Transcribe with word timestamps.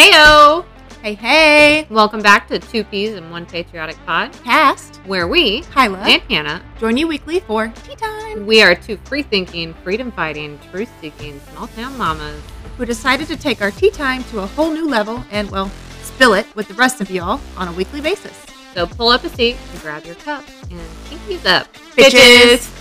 Heyo! 0.00 0.64
Hey, 1.02 1.12
hey! 1.12 1.86
Welcome 1.90 2.22
back 2.22 2.48
to 2.48 2.58
Two 2.58 2.84
Peas 2.84 3.16
and 3.16 3.30
One 3.30 3.44
Patriotic 3.44 3.98
Pod, 4.06 4.32
Cast, 4.44 4.96
where 5.04 5.28
we, 5.28 5.60
Kyla, 5.64 5.98
and 5.98 6.22
Hannah, 6.22 6.62
join 6.78 6.96
you 6.96 7.06
weekly 7.06 7.40
for 7.40 7.68
tea 7.68 7.96
time. 7.96 8.46
we 8.46 8.62
are 8.62 8.74
two 8.74 8.96
free 9.04 9.22
thinking, 9.22 9.74
freedom 9.84 10.10
fighting, 10.10 10.58
truth 10.70 10.88
seeking, 11.02 11.38
small 11.52 11.66
town 11.66 11.98
mamas. 11.98 12.42
Who 12.78 12.86
decided 12.86 13.28
to 13.28 13.36
take 13.36 13.60
our 13.60 13.70
tea 13.70 13.90
time 13.90 14.24
to 14.30 14.38
a 14.38 14.46
whole 14.46 14.70
new 14.70 14.88
level 14.88 15.22
and, 15.30 15.50
well, 15.50 15.70
spill 16.00 16.32
it 16.32 16.46
with 16.56 16.66
the 16.68 16.74
rest 16.74 17.02
of 17.02 17.10
y'all 17.10 17.38
on 17.58 17.68
a 17.68 17.72
weekly 17.72 18.00
basis. 18.00 18.46
So 18.72 18.86
pull 18.86 19.10
up 19.10 19.22
a 19.24 19.28
seat 19.28 19.58
and 19.70 19.82
grab 19.82 20.06
your 20.06 20.14
cup 20.14 20.44
and 20.70 20.80
pinkies 21.10 21.44
up. 21.44 21.70
Bitches. 21.94 22.70
Hey 22.74 22.79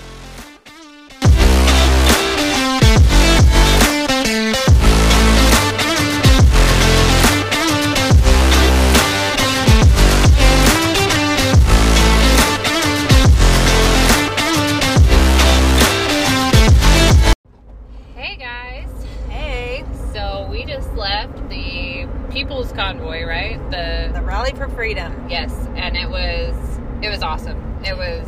People's 22.31 22.71
Convoy, 22.71 23.25
right? 23.25 23.59
The 23.71 24.11
the 24.13 24.21
Rally 24.21 24.51
for 24.53 24.67
Freedom 24.69 25.27
yes, 25.29 25.51
and 25.75 25.97
it 25.97 26.09
was 26.09 26.79
it 27.01 27.09
was 27.09 27.23
awesome. 27.23 27.83
It 27.83 27.97
was 27.97 28.27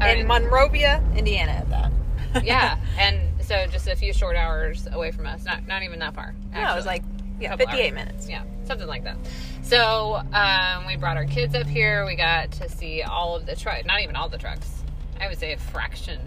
in 0.00 0.26
Monrovia, 0.26 1.02
Indiana, 1.16 1.64
that. 1.68 2.44
yeah, 2.44 2.78
and 2.98 3.20
so 3.42 3.66
just 3.66 3.88
a 3.88 3.96
few 3.96 4.12
short 4.12 4.36
hours 4.36 4.86
away 4.90 5.10
from 5.10 5.26
us. 5.26 5.44
Not 5.44 5.66
not 5.66 5.82
even 5.82 5.98
that 6.00 6.14
far. 6.14 6.34
No, 6.52 6.72
it 6.72 6.76
was 6.76 6.86
like 6.86 7.02
yeah, 7.40 7.56
58 7.56 7.94
minutes. 7.94 8.28
Yeah, 8.28 8.44
something 8.64 8.86
like 8.86 9.04
that. 9.04 9.16
So 9.62 10.22
um, 10.32 10.86
we 10.86 10.96
brought 10.96 11.16
our 11.16 11.24
kids 11.24 11.54
up 11.54 11.66
here. 11.66 12.06
We 12.06 12.14
got 12.14 12.52
to 12.52 12.68
see 12.68 13.02
all 13.02 13.36
of 13.36 13.46
the 13.46 13.56
trucks. 13.56 13.84
Not 13.84 14.00
even 14.00 14.16
all 14.16 14.28
the 14.28 14.38
trucks. 14.38 14.84
I 15.20 15.28
would 15.28 15.38
say 15.38 15.52
a 15.52 15.58
fraction 15.58 16.20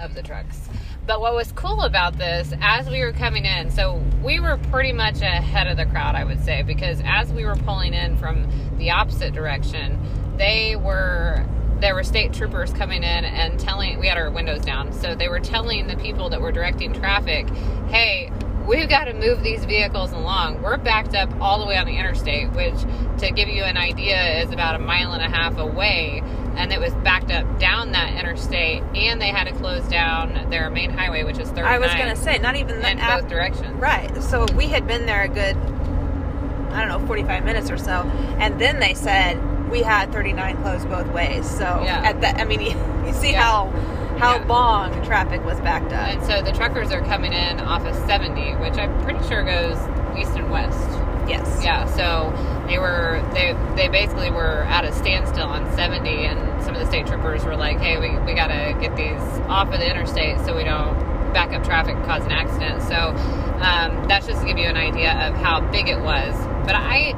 of 0.00 0.14
the 0.14 0.22
trucks. 0.22 0.68
But 1.10 1.20
what 1.20 1.34
was 1.34 1.50
cool 1.50 1.80
about 1.80 2.18
this, 2.18 2.52
as 2.60 2.88
we 2.88 3.00
were 3.00 3.10
coming 3.10 3.44
in, 3.44 3.72
so 3.72 4.00
we 4.22 4.38
were 4.38 4.58
pretty 4.70 4.92
much 4.92 5.22
ahead 5.22 5.66
of 5.66 5.76
the 5.76 5.84
crowd, 5.84 6.14
I 6.14 6.22
would 6.22 6.44
say, 6.44 6.62
because 6.62 7.02
as 7.04 7.32
we 7.32 7.44
were 7.44 7.56
pulling 7.56 7.94
in 7.94 8.16
from 8.16 8.48
the 8.78 8.92
opposite 8.92 9.32
direction, 9.32 9.98
they 10.36 10.76
were 10.76 11.44
there 11.80 11.96
were 11.96 12.04
state 12.04 12.32
troopers 12.32 12.72
coming 12.74 13.02
in 13.02 13.24
and 13.24 13.58
telling 13.58 13.98
we 13.98 14.06
had 14.06 14.18
our 14.18 14.30
windows 14.30 14.60
down 14.60 14.92
so 14.92 15.14
they 15.14 15.28
were 15.28 15.40
telling 15.40 15.86
the 15.86 15.96
people 15.96 16.28
that 16.28 16.38
were 16.38 16.52
directing 16.52 16.92
traffic 16.92 17.48
hey 17.88 18.30
we've 18.66 18.88
got 18.88 19.06
to 19.06 19.14
move 19.14 19.42
these 19.42 19.64
vehicles 19.64 20.12
along. 20.12 20.62
We're 20.62 20.76
backed 20.76 21.14
up 21.14 21.28
all 21.40 21.58
the 21.58 21.66
way 21.66 21.76
on 21.76 21.86
the 21.86 21.96
interstate 21.96 22.52
which 22.52 22.78
to 23.18 23.30
give 23.32 23.48
you 23.48 23.64
an 23.64 23.76
idea 23.76 24.42
is 24.42 24.52
about 24.52 24.76
a 24.76 24.78
mile 24.78 25.12
and 25.12 25.22
a 25.22 25.28
half 25.28 25.58
away 25.58 26.22
and 26.60 26.72
it 26.72 26.78
was 26.80 26.92
backed 27.02 27.30
up 27.30 27.58
down 27.58 27.92
that 27.92 28.12
interstate 28.14 28.82
and 28.94 29.20
they 29.20 29.28
had 29.28 29.44
to 29.44 29.52
close 29.54 29.82
down 29.88 30.50
their 30.50 30.68
main 30.70 30.90
highway 30.90 31.22
which 31.24 31.38
is 31.38 31.48
39 31.48 31.64
I 31.64 31.78
was 31.78 31.90
gonna 31.92 32.16
say, 32.16 32.38
not 32.38 32.54
even 32.56 32.76
in 32.76 32.98
that. 32.98 33.20
both 33.22 33.30
directions 33.30 33.72
Right. 33.80 34.22
So 34.22 34.44
we 34.54 34.66
had 34.68 34.86
been 34.86 35.06
there 35.06 35.22
a 35.22 35.28
good, 35.28 35.56
I 35.56 36.84
don't 36.84 36.88
know, 36.88 37.06
45 37.06 37.44
minutes 37.44 37.70
or 37.70 37.78
so. 37.78 38.02
And 38.38 38.60
then 38.60 38.78
they 38.78 38.92
said 38.94 39.38
we 39.70 39.82
had 39.82 40.12
39 40.12 40.56
closed 40.62 40.88
both 40.88 41.06
ways. 41.12 41.48
So 41.48 41.64
Yeah. 41.82 42.02
at 42.04 42.20
that, 42.20 42.38
I 42.40 42.44
mean, 42.44 42.60
you, 42.60 42.70
you 43.06 43.12
see 43.14 43.32
Yeah. 43.32 43.42
how 43.42 43.66
how 44.18 44.36
Yeah. 44.36 44.44
long 44.48 45.04
traffic 45.06 45.42
was 45.46 45.58
backed 45.60 45.92
up. 45.94 46.08
and 46.08 46.22
so 46.24 46.42
the 46.42 46.52
truckers 46.52 46.92
are 46.92 47.00
coming 47.06 47.32
in 47.32 47.58
off 47.60 47.86
of 47.86 47.94
70 48.06 48.52
which 48.56 48.74
i'm 48.76 48.92
pretty 49.02 49.26
sure 49.26 49.42
goes 49.42 49.78
east 50.18 50.36
and 50.36 50.50
west 50.50 50.90
yes. 51.28 51.60
Yeah, 51.62 51.86
so 51.86 52.32
they 52.66 52.78
were 52.78 53.22
they 53.32 53.56
they 53.76 53.88
basically 53.88 54.30
were 54.30 54.62
at 54.64 54.84
a 54.84 54.92
standstill 54.92 55.48
on 55.48 55.70
70, 55.76 56.08
and 56.08 56.62
some 56.62 56.74
of 56.74 56.80
the 56.80 56.86
state 56.86 57.06
troopers 57.06 57.44
were 57.44 57.56
like, 57.56 57.78
"Hey, 57.78 57.98
we, 57.98 58.16
we 58.24 58.34
gotta 58.34 58.76
get 58.80 58.96
these 58.96 59.20
off 59.48 59.72
of 59.72 59.80
the 59.80 59.90
interstate 59.90 60.38
so 60.44 60.56
we 60.56 60.64
don't 60.64 60.94
back 61.32 61.52
up 61.52 61.62
traffic 61.64 61.96
and 61.96 62.04
cause 62.04 62.24
an 62.24 62.32
accident." 62.32 62.82
So 62.82 63.14
um, 63.60 64.08
that's 64.08 64.26
just 64.26 64.40
to 64.40 64.46
give 64.46 64.58
you 64.58 64.66
an 64.66 64.76
idea 64.76 65.12
of 65.28 65.34
how 65.34 65.60
big 65.70 65.88
it 65.88 66.00
was. 66.00 66.34
But 66.64 66.74
I 66.76 67.14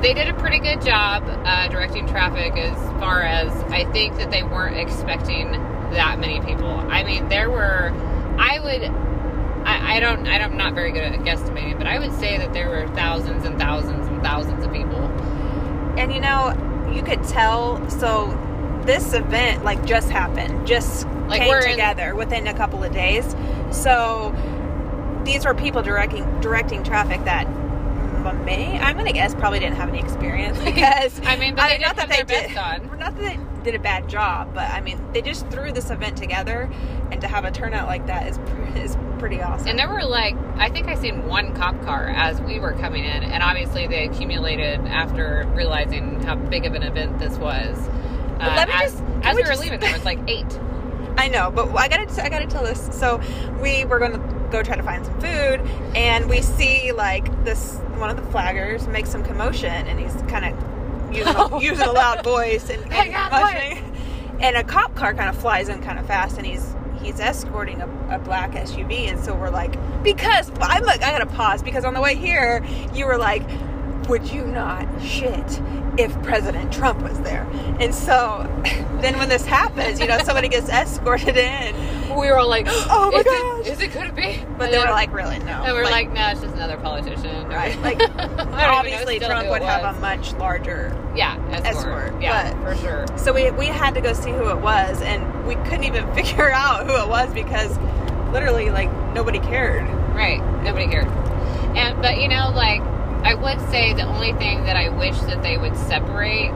they 0.00 0.14
did 0.14 0.28
a 0.28 0.34
pretty 0.34 0.58
good 0.58 0.82
job 0.82 1.24
uh, 1.44 1.68
directing 1.68 2.06
traffic 2.06 2.56
as 2.56 2.76
far 3.00 3.22
as 3.22 3.50
I 3.72 3.90
think 3.92 4.16
that 4.16 4.30
they 4.30 4.42
weren't 4.42 4.76
expecting 4.76 5.52
that 5.92 6.18
many 6.18 6.40
people. 6.40 6.68
I 6.68 7.04
mean, 7.04 7.28
there 7.28 7.50
were 7.50 7.92
I 8.38 8.58
would 8.58 8.82
I, 9.94 9.96
I 9.96 10.00
don't. 10.00 10.26
I 10.26 10.38
don't- 10.38 10.52
I'm 10.52 10.56
not 10.58 10.74
very 10.74 10.92
good 10.92 11.02
at 11.02 11.18
guesstimating, 11.20 11.78
but 11.78 11.86
I 11.86 11.98
would 11.98 12.12
say 12.18 12.36
that 12.38 12.52
there 12.52 12.68
were 12.68 12.86
thousands 12.94 13.44
and 13.44 13.58
thousands 13.58 14.06
and 14.08 14.22
thousands 14.22 14.64
of 14.64 14.72
people. 14.72 15.00
And 15.98 16.12
you 16.12 16.20
know, 16.20 16.52
you 16.94 17.02
could 17.02 17.22
tell. 17.24 17.88
So 17.90 18.38
this 18.84 19.14
event 19.14 19.64
like 19.64 19.84
just 19.86 20.10
happened, 20.10 20.66
just 20.66 21.06
Like, 21.28 21.40
came 21.40 21.48
we're 21.48 21.60
in- 21.60 21.70
together 21.70 22.14
within 22.14 22.46
a 22.46 22.54
couple 22.54 22.82
of 22.84 22.92
days. 22.92 23.34
So 23.70 24.34
these 25.24 25.44
were 25.46 25.54
people 25.54 25.80
directing 25.82 26.24
directing 26.40 26.82
traffic 26.82 27.24
that 27.24 27.46
may 28.44 28.78
I'm 28.78 28.96
gonna 28.96 29.12
guess 29.12 29.34
probably 29.34 29.58
didn't 29.58 29.76
have 29.76 29.88
any 29.90 30.00
experience 30.00 30.58
because 30.64 31.18
I 31.24 31.36
mean, 31.36 31.54
but 31.54 31.68
they 31.68 31.74
did 31.78 31.82
not 31.82 31.96
have 31.98 32.08
that 32.08 32.26
they 32.26 32.46
did 32.48 32.56
on. 32.56 32.86
not 32.98 33.16
that 33.16 33.16
they 33.16 33.38
did 33.64 33.74
a 33.74 33.78
bad 33.78 34.08
job, 34.08 34.54
but 34.54 34.70
I 34.70 34.80
mean 34.80 35.00
they 35.12 35.22
just 35.22 35.48
threw 35.48 35.72
this 35.72 35.90
event 35.90 36.16
together, 36.16 36.70
and 37.10 37.20
to 37.20 37.26
have 37.26 37.44
a 37.44 37.50
turnout 37.50 37.88
like 37.88 38.06
that 38.06 38.28
is 38.28 38.38
is 38.76 38.96
pretty 39.18 39.40
awesome. 39.42 39.68
And 39.68 39.78
there 39.78 39.88
were 39.88 40.04
like, 40.04 40.36
I 40.56 40.68
think 40.68 40.86
I 40.88 40.94
seen 40.94 41.26
one 41.26 41.54
cop 41.54 41.80
car 41.82 42.08
as 42.08 42.40
we 42.42 42.60
were 42.60 42.72
coming 42.72 43.04
in, 43.04 43.24
and 43.24 43.42
obviously 43.42 43.86
they 43.86 44.04
accumulated 44.06 44.80
after 44.86 45.48
realizing 45.54 46.22
how 46.22 46.36
big 46.36 46.66
of 46.66 46.74
an 46.74 46.82
event 46.82 47.18
this 47.18 47.36
was. 47.38 47.76
Uh, 48.38 48.52
let 48.56 48.68
me 48.68 48.74
as 48.74 48.92
just- 48.92 49.04
as 49.22 49.36
we 49.36 49.36
we 49.36 49.42
were 49.42 49.48
just- 49.48 49.62
leaving, 49.62 49.80
there 49.80 49.92
was 49.92 50.04
like 50.04 50.18
eight. 50.28 50.58
I 51.16 51.28
know, 51.28 51.50
but 51.50 51.68
I 51.76 51.88
gotta 51.88 52.22
I 52.24 52.28
gotta 52.28 52.46
tell 52.46 52.64
this. 52.64 52.88
So 52.92 53.20
we 53.62 53.84
were 53.84 53.98
gonna 54.00 54.18
go 54.50 54.62
try 54.62 54.76
to 54.76 54.82
find 54.82 55.04
some 55.06 55.14
food, 55.20 55.60
and 55.96 56.28
we 56.28 56.42
see 56.42 56.92
like 56.92 57.44
this 57.44 57.76
one 57.96 58.10
of 58.10 58.16
the 58.16 58.22
flaggers 58.36 58.88
make 58.90 59.06
some 59.06 59.22
commotion, 59.24 59.86
and 59.86 59.98
he's 60.00 60.12
kind 60.28 60.44
of 60.44 60.73
using, 61.14 61.34
Oh. 61.36 61.60
using 61.62 61.86
a 61.88 61.92
loud 61.92 62.22
voice 62.24 62.68
and, 62.70 62.82
and. 62.92 63.12
And 64.40 64.56
a 64.56 64.64
cop 64.64 64.94
car 64.96 65.14
kind 65.14 65.28
of 65.30 65.36
flies 65.36 65.68
in 65.68 65.80
kind 65.82 65.98
of 65.98 66.06
fast, 66.06 66.36
and 66.38 66.46
he's 66.46 66.74
he's 67.00 67.20
escorting 67.20 67.80
a, 67.80 67.86
a 68.10 68.18
black 68.18 68.52
SUV, 68.52 69.08
and 69.08 69.18
so 69.22 69.34
we're 69.34 69.50
like, 69.50 69.76
because 70.02 70.50
I'm 70.60 70.84
like 70.84 71.02
I 71.02 71.10
gotta 71.12 71.26
pause 71.26 71.62
because 71.62 71.84
on 71.84 71.94
the 71.94 72.00
way 72.00 72.14
here 72.16 72.64
you 72.94 73.06
were 73.06 73.18
like. 73.18 73.42
Would 74.10 74.30
you 74.30 74.44
not 74.44 74.86
shit 75.00 75.62
if 75.96 76.12
President 76.22 76.70
Trump 76.70 77.00
was 77.00 77.18
there? 77.20 77.48
And 77.80 77.94
so 77.94 78.46
then 79.00 79.16
when 79.16 79.30
this 79.30 79.46
happens, 79.46 79.98
you 79.98 80.06
know, 80.06 80.18
somebody 80.18 80.48
gets 80.48 80.68
escorted 80.68 81.38
in, 81.38 81.74
We 82.16 82.28
were 82.28 82.38
all 82.38 82.48
like, 82.48 82.66
Oh 82.70 83.10
my 83.12 83.18
is 83.18 83.24
gosh. 83.24 83.66
It, 83.66 83.72
is 83.72 83.80
it 83.80 83.92
could 83.92 84.06
it 84.08 84.14
be? 84.14 84.44
but 84.56 84.70
they 84.70 84.78
were 84.78 84.84
like, 84.84 85.12
really? 85.12 85.38
No. 85.40 85.64
and 85.64 85.72
we're 85.74 85.84
like, 85.84 86.10
no, 86.12 86.28
it's 86.30 86.40
just 86.40 86.54
another 86.54 86.76
politician. 86.76 87.48
right. 87.48 87.78
Like, 87.80 88.00
I 88.18 88.26
don't 88.26 88.38
even 88.40 88.50
know 88.50 88.56
obviously 88.56 89.18
Trump 89.20 89.48
would 89.48 89.62
have 89.62 89.96
a 89.96 90.00
much 90.00 90.32
larger. 90.34 90.96
yeah 91.16 91.36
escort. 91.50 91.76
escort, 92.12 92.22
Yeah, 92.22 92.52
but- 92.54 92.62
for 92.76 92.80
sure. 92.80 93.06
So 93.18 93.32
we, 93.32 93.50
we 93.52 93.66
had 93.66 93.94
to 93.94 94.00
go 94.00 94.12
see 94.12 94.30
who 94.30 94.48
it 94.50 94.58
was, 94.58 95.00
and 95.02 95.46
we 95.46 95.54
couldn't 95.56 95.84
even 95.84 96.12
figure 96.14 96.50
out 96.50 96.86
who 96.86 96.94
it 96.96 97.08
was 97.08 97.32
because 97.34 97.76
literally, 98.32 98.70
like, 98.70 98.92
nobody 99.14 99.38
cared. 99.38 99.84
Right. 100.14 100.40
Nobody 100.62 100.86
cared. 100.86 101.06
And 101.76 102.00
but 102.00 102.18
you 102.20 102.28
know, 102.28 102.50
like 102.54 102.80
I 103.24 103.34
would 103.34 103.60
say 103.70 103.94
the 103.94 104.02
only 104.04 104.32
thing 104.34 104.64
that 104.64 104.76
I 104.76 104.90
wish 104.90 105.18
that 105.22 105.42
they 105.42 105.56
would 105.58 105.76
separate 105.76 106.52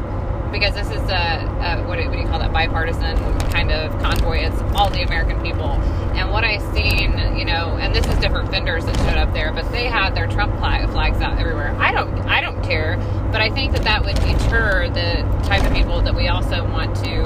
because 0.50 0.74
this 0.74 0.88
is 0.88 1.02
a, 1.10 1.46
a 1.60 1.84
what, 1.86 1.98
do, 1.98 2.06
what 2.08 2.12
do 2.12 2.18
you 2.20 2.26
call 2.26 2.38
that 2.38 2.52
bipartisan 2.52 3.16
kind 3.50 3.70
of 3.70 3.90
convoy. 4.00 4.38
It's 4.38 4.60
all 4.74 4.90
the 4.90 5.02
American 5.02 5.40
people. 5.42 5.72
And 6.14 6.30
what 6.30 6.44
I've 6.44 6.62
seen, 6.74 7.12
you 7.36 7.44
know, 7.44 7.76
and 7.76 7.94
this 7.94 8.06
is 8.06 8.18
different 8.18 8.50
vendors 8.50 8.84
that 8.86 8.96
showed 8.98 9.16
up 9.16 9.32
there, 9.32 9.52
but 9.52 9.70
they 9.70 9.84
had 9.84 10.14
their 10.14 10.26
Trump 10.26 10.58
flag, 10.58 10.88
flags 10.90 11.20
out 11.20 11.38
everywhere. 11.38 11.74
I 11.78 11.92
don't, 11.92 12.12
I 12.22 12.40
don't 12.40 12.62
care, 12.62 12.96
but 13.30 13.40
I 13.40 13.50
think 13.50 13.72
that 13.72 13.82
that 13.84 14.04
would 14.04 14.16
deter 14.16 14.88
the 14.88 15.22
type 15.46 15.64
of 15.64 15.72
people 15.72 16.00
that 16.02 16.14
we 16.14 16.28
also 16.28 16.64
want 16.70 16.96
to 17.04 17.24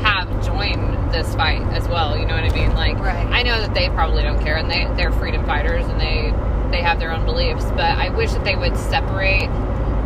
have 0.00 0.28
join 0.44 1.10
this 1.10 1.34
fight 1.34 1.62
as 1.72 1.86
well. 1.88 2.16
You 2.16 2.26
know 2.26 2.34
what 2.34 2.44
I 2.44 2.54
mean? 2.54 2.74
Like, 2.74 2.98
Right. 2.98 3.26
I 3.26 3.42
know 3.42 3.60
that 3.60 3.74
they 3.74 3.88
probably 3.88 4.22
don't 4.22 4.40
care, 4.42 4.56
and 4.56 4.70
they 4.70 4.86
they're 4.96 5.12
freedom 5.12 5.44
fighters, 5.46 5.86
and 5.86 6.00
they 6.00 6.32
they 6.70 6.82
have 6.82 6.98
their 6.98 7.12
own 7.12 7.24
beliefs. 7.24 7.64
But 7.70 7.98
I 7.98 8.10
wish 8.10 8.32
that 8.32 8.44
they 8.44 8.56
would 8.56 8.76
separate 8.76 9.48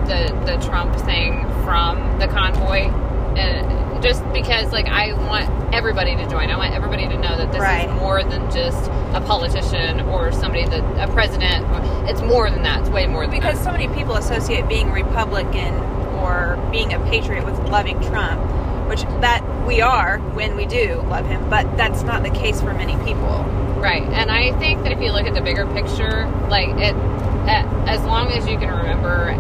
the 0.06 0.32
the 0.46 0.56
Trump 0.66 0.94
thing 1.00 1.42
from 1.64 2.18
the 2.18 2.28
convoy, 2.28 2.88
and 3.36 4.02
just 4.02 4.22
because 4.32 4.72
like 4.72 4.86
I 4.86 5.12
want 5.28 5.74
everybody 5.74 6.14
to 6.14 6.28
join. 6.28 6.50
I 6.50 6.56
want 6.56 6.74
everybody 6.74 7.08
to 7.08 7.16
know 7.16 7.36
that 7.36 7.50
this 7.50 7.60
Right. 7.60 7.88
is 7.88 7.94
more 8.00 8.22
than 8.22 8.50
just 8.50 8.90
a 9.14 9.20
politician 9.26 10.00
or 10.02 10.30
somebody 10.30 10.64
that 10.66 11.08
a 11.08 11.12
president. 11.12 11.66
It's 12.08 12.20
more 12.20 12.50
than 12.50 12.62
that. 12.62 12.80
It's 12.80 12.90
way 12.90 13.06
more 13.06 13.22
than 13.22 13.30
that. 13.30 13.40
Because 13.40 13.58
that. 13.58 13.64
so 13.64 13.72
many 13.72 13.88
people 13.88 14.14
associate 14.14 14.68
being 14.68 14.92
Republican 14.92 15.74
or 16.20 16.58
being 16.70 16.92
a 16.92 16.98
patriot 17.10 17.44
with 17.44 17.58
loving 17.70 18.00
Trump, 18.02 18.40
which 18.88 19.02
that 19.20 19.42
we 19.66 19.80
are 19.80 20.18
when 20.34 20.56
we 20.56 20.66
do 20.66 21.02
love 21.08 21.26
him, 21.26 21.48
but 21.50 21.76
that's 21.76 22.02
not 22.02 22.22
the 22.22 22.30
case 22.30 22.60
for 22.60 22.72
many 22.74 22.94
people. 23.04 23.42
Right. 23.80 24.02
And 24.02 24.30
I 24.30 24.52
think 24.58 24.82
that 24.84 24.92
if 24.92 25.00
you 25.00 25.12
look 25.12 25.26
at 25.26 25.34
the 25.34 25.40
bigger 25.42 25.66
picture, 25.66 26.26
like 26.48 26.68
it 26.78 26.94
as 27.86 28.02
long 28.04 28.30
as 28.32 28.46
you 28.46 28.58
can 28.58 28.70
remember 28.74 29.30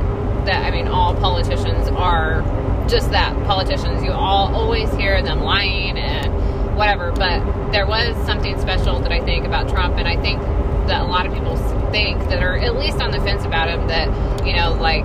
that, 0.46 0.64
I 0.64 0.70
mean, 0.70 0.88
all 0.88 1.14
politicians 1.14 1.88
are 1.88 2.42
just 2.88 3.10
that 3.10 3.34
politicians. 3.46 4.02
You 4.02 4.12
all 4.12 4.54
always 4.54 4.92
hear 4.94 5.22
them 5.22 5.40
lying 5.40 5.96
and 5.98 6.76
whatever, 6.76 7.12
but 7.12 7.72
there 7.72 7.86
was 7.86 8.14
something 8.26 8.58
special 8.60 9.00
that 9.00 9.12
I 9.12 9.20
think 9.20 9.46
about 9.46 9.68
Trump, 9.68 9.96
and 9.96 10.06
I 10.06 10.20
think 10.20 10.40
that 10.88 11.00
a 11.00 11.04
lot 11.04 11.26
of 11.26 11.32
people 11.32 11.56
think 11.90 12.18
that 12.28 12.42
are 12.42 12.58
at 12.58 12.76
least 12.76 13.00
on 13.00 13.10
the 13.10 13.20
fence 13.20 13.44
about 13.44 13.68
him 13.68 13.86
that, 13.88 14.08
you 14.46 14.54
know, 14.54 14.74
like 14.74 15.04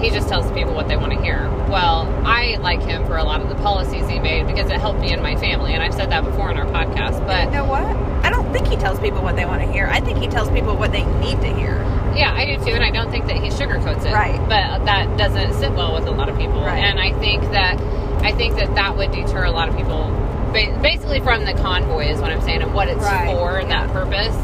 he 0.00 0.10
just 0.10 0.28
tells 0.28 0.50
people 0.52 0.74
what 0.74 0.88
they 0.88 0.96
want 0.96 1.12
to 1.12 1.20
hear. 1.22 1.48
Well, 1.68 2.06
I 2.26 2.56
like 2.60 2.80
him 2.82 3.04
for 3.06 3.16
a 3.16 3.24
lot 3.24 3.40
of 3.40 3.48
the 3.48 3.54
policies 3.56 4.08
he 4.08 4.18
made 4.18 4.46
because 4.46 4.70
it 4.70 4.78
helped 4.80 5.00
me 5.00 5.12
and 5.12 5.22
my 5.22 5.36
family, 5.36 5.72
and 5.74 5.82
I've 5.82 5.94
said 5.94 6.10
that 6.10 6.24
before 6.24 6.50
in 6.50 6.56
our 6.56 6.66
podcast. 6.66 7.24
But 7.26 7.46
You 7.46 7.50
know 7.52 7.64
what? 7.64 7.84
I 8.24 8.30
don't 8.30 8.52
think 8.52 8.66
he 8.68 8.76
tells 8.76 8.98
people 9.00 9.22
what 9.22 9.36
they 9.36 9.44
want 9.44 9.62
to 9.62 9.70
hear. 9.70 9.86
I 9.86 10.00
think 10.00 10.18
he 10.18 10.28
tells 10.28 10.50
people 10.50 10.76
what 10.76 10.92
they 10.92 11.04
need 11.20 11.40
to 11.40 11.52
hear. 11.54 11.74
yeah, 12.14 12.32
I 12.32 12.44
do 12.46 12.56
too, 12.64 12.70
and 12.72 12.84
I 12.84 12.90
don't 12.90 13.10
think 13.10 13.26
that 13.26 13.36
he 13.36 13.48
sugarcoats 13.48 14.04
it. 14.06 14.12
Right. 14.12 14.38
But 14.48 14.84
that 14.84 15.16
doesn't 15.18 15.54
sit 15.54 15.72
well 15.72 15.94
with 15.94 16.06
a 16.06 16.12
lot 16.12 16.28
of 16.28 16.38
people, 16.38 16.60
Right. 16.60 16.78
and 16.84 16.98
I 17.00 17.12
think 17.18 17.42
that 17.52 17.80
I 18.22 18.32
think 18.32 18.54
that 18.56 18.74
that 18.76 18.96
would 18.96 19.10
deter 19.12 19.44
a 19.44 19.50
lot 19.50 19.68
of 19.68 19.76
people, 19.76 20.10
basically 20.52 21.20
from 21.20 21.44
the 21.44 21.52
convoy 21.54 22.06
is 22.06 22.20
what 22.20 22.30
I'm 22.30 22.40
saying, 22.40 22.62
and 22.62 22.72
what 22.72 22.88
it's 22.88 23.02
Right, 23.02 23.26
for 23.26 23.58
and 23.58 23.70
that 23.70 23.90
purpose. 23.92 24.34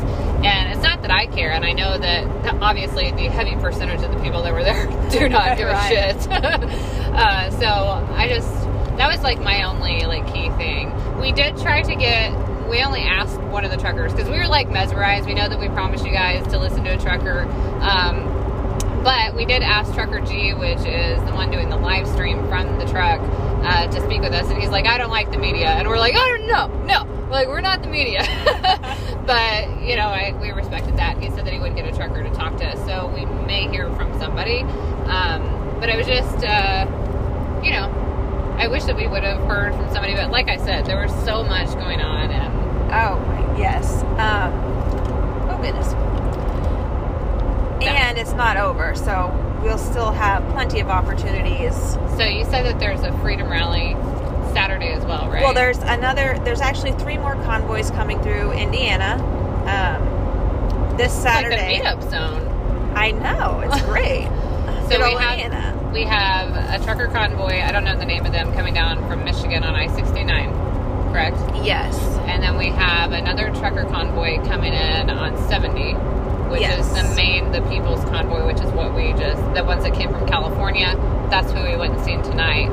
And 0.44 0.72
it's 0.72 0.82
not 0.82 1.02
that 1.02 1.10
I 1.10 1.26
care, 1.26 1.50
and 1.52 1.64
I 1.64 1.72
know 1.72 1.98
that 1.98 2.54
obviously 2.62 3.10
the 3.12 3.28
heavy 3.28 3.54
percentage 3.56 4.02
of 4.02 4.10
the 4.12 4.20
people 4.22 4.42
that 4.42 4.52
were 4.52 4.64
there 4.64 4.86
do 5.10 5.28
not 5.28 5.56
give 5.58 5.68
Right. 5.68 5.92
a 5.92 6.12
shit. 6.14 6.30
uh, 6.32 7.50
so 7.50 7.66
I 8.14 8.28
just 8.28 8.48
that 8.96 9.08
was 9.10 9.22
like 9.22 9.40
my 9.40 9.62
only 9.64 10.04
like 10.06 10.26
key 10.32 10.48
thing. 10.50 10.92
We 11.20 11.32
did 11.32 11.56
try 11.58 11.82
to 11.82 11.94
get. 11.94 12.32
We 12.68 12.82
only 12.84 13.00
asked 13.00 13.40
one 13.42 13.64
of 13.64 13.70
the 13.70 13.76
truckers 13.76 14.12
because 14.12 14.28
we 14.30 14.38
were 14.38 14.46
like 14.46 14.70
mesmerized. 14.70 15.26
We 15.26 15.34
know 15.34 15.48
that 15.48 15.58
we 15.58 15.68
promised 15.68 16.04
you 16.06 16.12
guys 16.12 16.46
to 16.52 16.58
listen 16.58 16.84
to 16.84 16.90
a 16.94 16.98
trucker. 16.98 17.42
Um, 17.80 18.38
but 19.02 19.34
we 19.34 19.44
did 19.46 19.62
ask 19.62 19.92
Trucker 19.94 20.20
G, 20.20 20.52
which 20.54 20.78
is 20.80 21.18
the 21.24 21.32
one 21.32 21.50
doing 21.50 21.68
the 21.70 21.76
live 21.76 22.06
stream 22.06 22.46
from 22.48 22.78
the 22.78 22.84
truck, 22.84 23.18
uh, 23.64 23.86
to 23.88 24.00
speak 24.02 24.20
with 24.20 24.32
us. 24.34 24.46
And 24.50 24.60
he's 24.60 24.68
like, 24.70 24.86
I 24.86 24.98
don't 24.98 25.10
like 25.10 25.32
the 25.32 25.38
media. 25.38 25.68
And 25.68 25.88
we're 25.88 25.98
like, 25.98 26.12
oh, 26.16 26.36
no, 26.46 26.66
no. 26.84 27.19
Like, 27.30 27.48
we're 27.48 27.60
not 27.60 27.82
the 27.82 27.88
media. 27.88 28.20
but, 29.26 29.82
you 29.82 29.96
know, 29.96 30.08
I, 30.08 30.36
we 30.40 30.50
respected 30.50 30.96
that. 30.96 31.18
He 31.22 31.30
said 31.30 31.46
that 31.46 31.52
he 31.52 31.60
would 31.60 31.76
get 31.76 31.86
a 31.86 31.96
trucker 31.96 32.22
to 32.22 32.30
talk 32.30 32.56
to 32.58 32.66
us. 32.66 32.84
So 32.86 33.06
we 33.14 33.24
may 33.46 33.68
hear 33.68 33.88
from 33.94 34.18
somebody. 34.18 34.60
Um, 34.60 35.78
but 35.78 35.88
it 35.88 35.96
was 35.96 36.06
just, 36.06 36.44
uh, 36.44 36.86
you 37.62 37.70
know, 37.70 37.88
I 38.58 38.66
wish 38.68 38.84
that 38.84 38.96
we 38.96 39.06
would 39.06 39.22
have 39.22 39.40
heard 39.46 39.74
from 39.74 39.88
somebody. 39.92 40.14
But 40.14 40.30
like 40.30 40.48
I 40.48 40.56
said, 40.56 40.86
there 40.86 41.00
was 41.00 41.12
so 41.24 41.44
much 41.44 41.68
going 41.74 42.00
on. 42.00 42.30
And 42.30 42.60
Oh, 42.92 43.54
yes. 43.56 44.02
Um, 44.18 44.52
oh, 45.48 45.58
goodness. 45.62 45.92
Yeah. 47.82 48.08
And 48.08 48.18
it's 48.18 48.32
not 48.32 48.56
over, 48.56 48.94
so 48.96 49.30
we'll 49.62 49.78
still 49.78 50.10
have 50.10 50.46
plenty 50.52 50.80
of 50.80 50.88
opportunities. 50.88 51.76
so 52.16 52.24
you 52.24 52.44
said 52.44 52.64
that 52.64 52.80
there's 52.80 53.02
a 53.02 53.16
freedom 53.20 53.48
rally 53.48 53.94
Saturday 54.52 54.92
as 54.92 55.04
well, 55.04 55.28
right? 55.30 55.42
Well, 55.42 55.54
there's 55.54 55.78
another, 55.78 56.38
there's 56.44 56.60
actually 56.60 56.92
three 56.92 57.16
more 57.18 57.34
convoys 57.44 57.90
coming 57.90 58.20
through 58.22 58.52
Indiana 58.52 59.14
um, 59.66 60.96
this 60.96 61.12
It's 61.12 61.22
Saturday. 61.22 61.80
like 61.82 62.00
the 62.00 62.06
meetup 62.06 62.10
zone. 62.10 62.92
I 62.96 63.10
know, 63.12 63.60
it's 63.64 63.82
great. 63.86 64.26
So 64.88 64.98
Good 64.98 65.04
we 65.06 65.12
have 65.22 65.38
Indiana. 65.38 65.90
we 65.92 66.02
have 66.02 66.80
a 66.80 66.84
trucker 66.84 67.06
convoy. 67.08 67.60
I 67.62 67.70
don't 67.72 67.84
know 67.84 67.96
the 67.96 68.04
name 68.04 68.26
of 68.26 68.32
them 68.32 68.52
coming 68.54 68.74
down 68.74 68.98
from 69.08 69.24
Michigan 69.24 69.62
on 69.62 69.74
I 69.76 69.86
sixty 69.94 70.24
nine, 70.24 70.50
correct? 71.12 71.36
Yes. 71.64 71.96
And 72.26 72.42
then 72.42 72.58
we 72.58 72.66
have 72.66 73.12
another 73.12 73.50
trucker 73.54 73.84
convoy 73.84 74.38
coming 74.46 74.72
in 74.72 75.08
on 75.10 75.36
seventy, 75.48 75.92
which 76.50 76.62
Yes. 76.62 76.84
is 76.86 76.92
the 77.08 77.14
main 77.14 77.52
the 77.52 77.60
People's 77.70 78.02
Convoy, 78.06 78.44
which 78.46 78.56
is 78.60 78.70
what 78.72 78.92
we 78.94 79.12
just 79.12 79.40
the 79.54 79.62
ones 79.64 79.84
that 79.84 79.94
came 79.94 80.10
from 80.10 80.26
California. 80.26 80.96
That's 81.30 81.52
who 81.52 81.62
we 81.62 81.76
went 81.76 81.94
and 81.94 82.04
seen 82.04 82.22
tonight. 82.22 82.68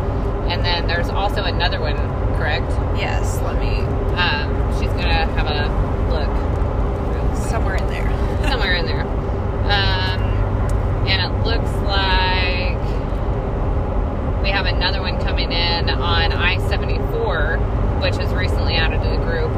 And 0.49 0.63
then 0.63 0.87
there's 0.87 1.09
also 1.09 1.43
another 1.43 1.79
one, 1.79 1.95
correct? 2.37 2.69
Yes, 2.97 3.39
let 3.43 3.59
me, 3.59 3.79
Um, 4.17 4.73
she's 4.79 4.89
gonna 4.91 5.25
have 5.35 5.47
a 5.47 5.69
look. 6.11 7.37
somewhere 7.37 7.75
in 7.75 7.87
there. 7.87 8.09
somewhere 8.49 8.73
in 8.75 8.85
there. 8.85 9.01
Um, 9.01 10.21
and 11.07 11.21
it 11.21 11.45
looks 11.45 11.71
like 11.85 12.77
we 14.43 14.49
have 14.49 14.65
another 14.65 15.01
one 15.01 15.19
coming 15.21 15.51
in 15.51 15.89
on 15.89 16.31
I 16.31 16.57
74, 16.67 17.57
which 18.01 18.17
is 18.17 18.31
recently 18.33 18.75
added 18.75 19.01
to 19.03 19.09
the 19.09 19.17
group. 19.17 19.51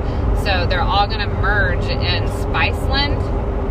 So 0.43 0.65
they're 0.67 0.81
all 0.81 1.05
going 1.07 1.19
to 1.19 1.27
merge 1.35 1.83
in 1.85 2.23
Spiceland 2.23 3.21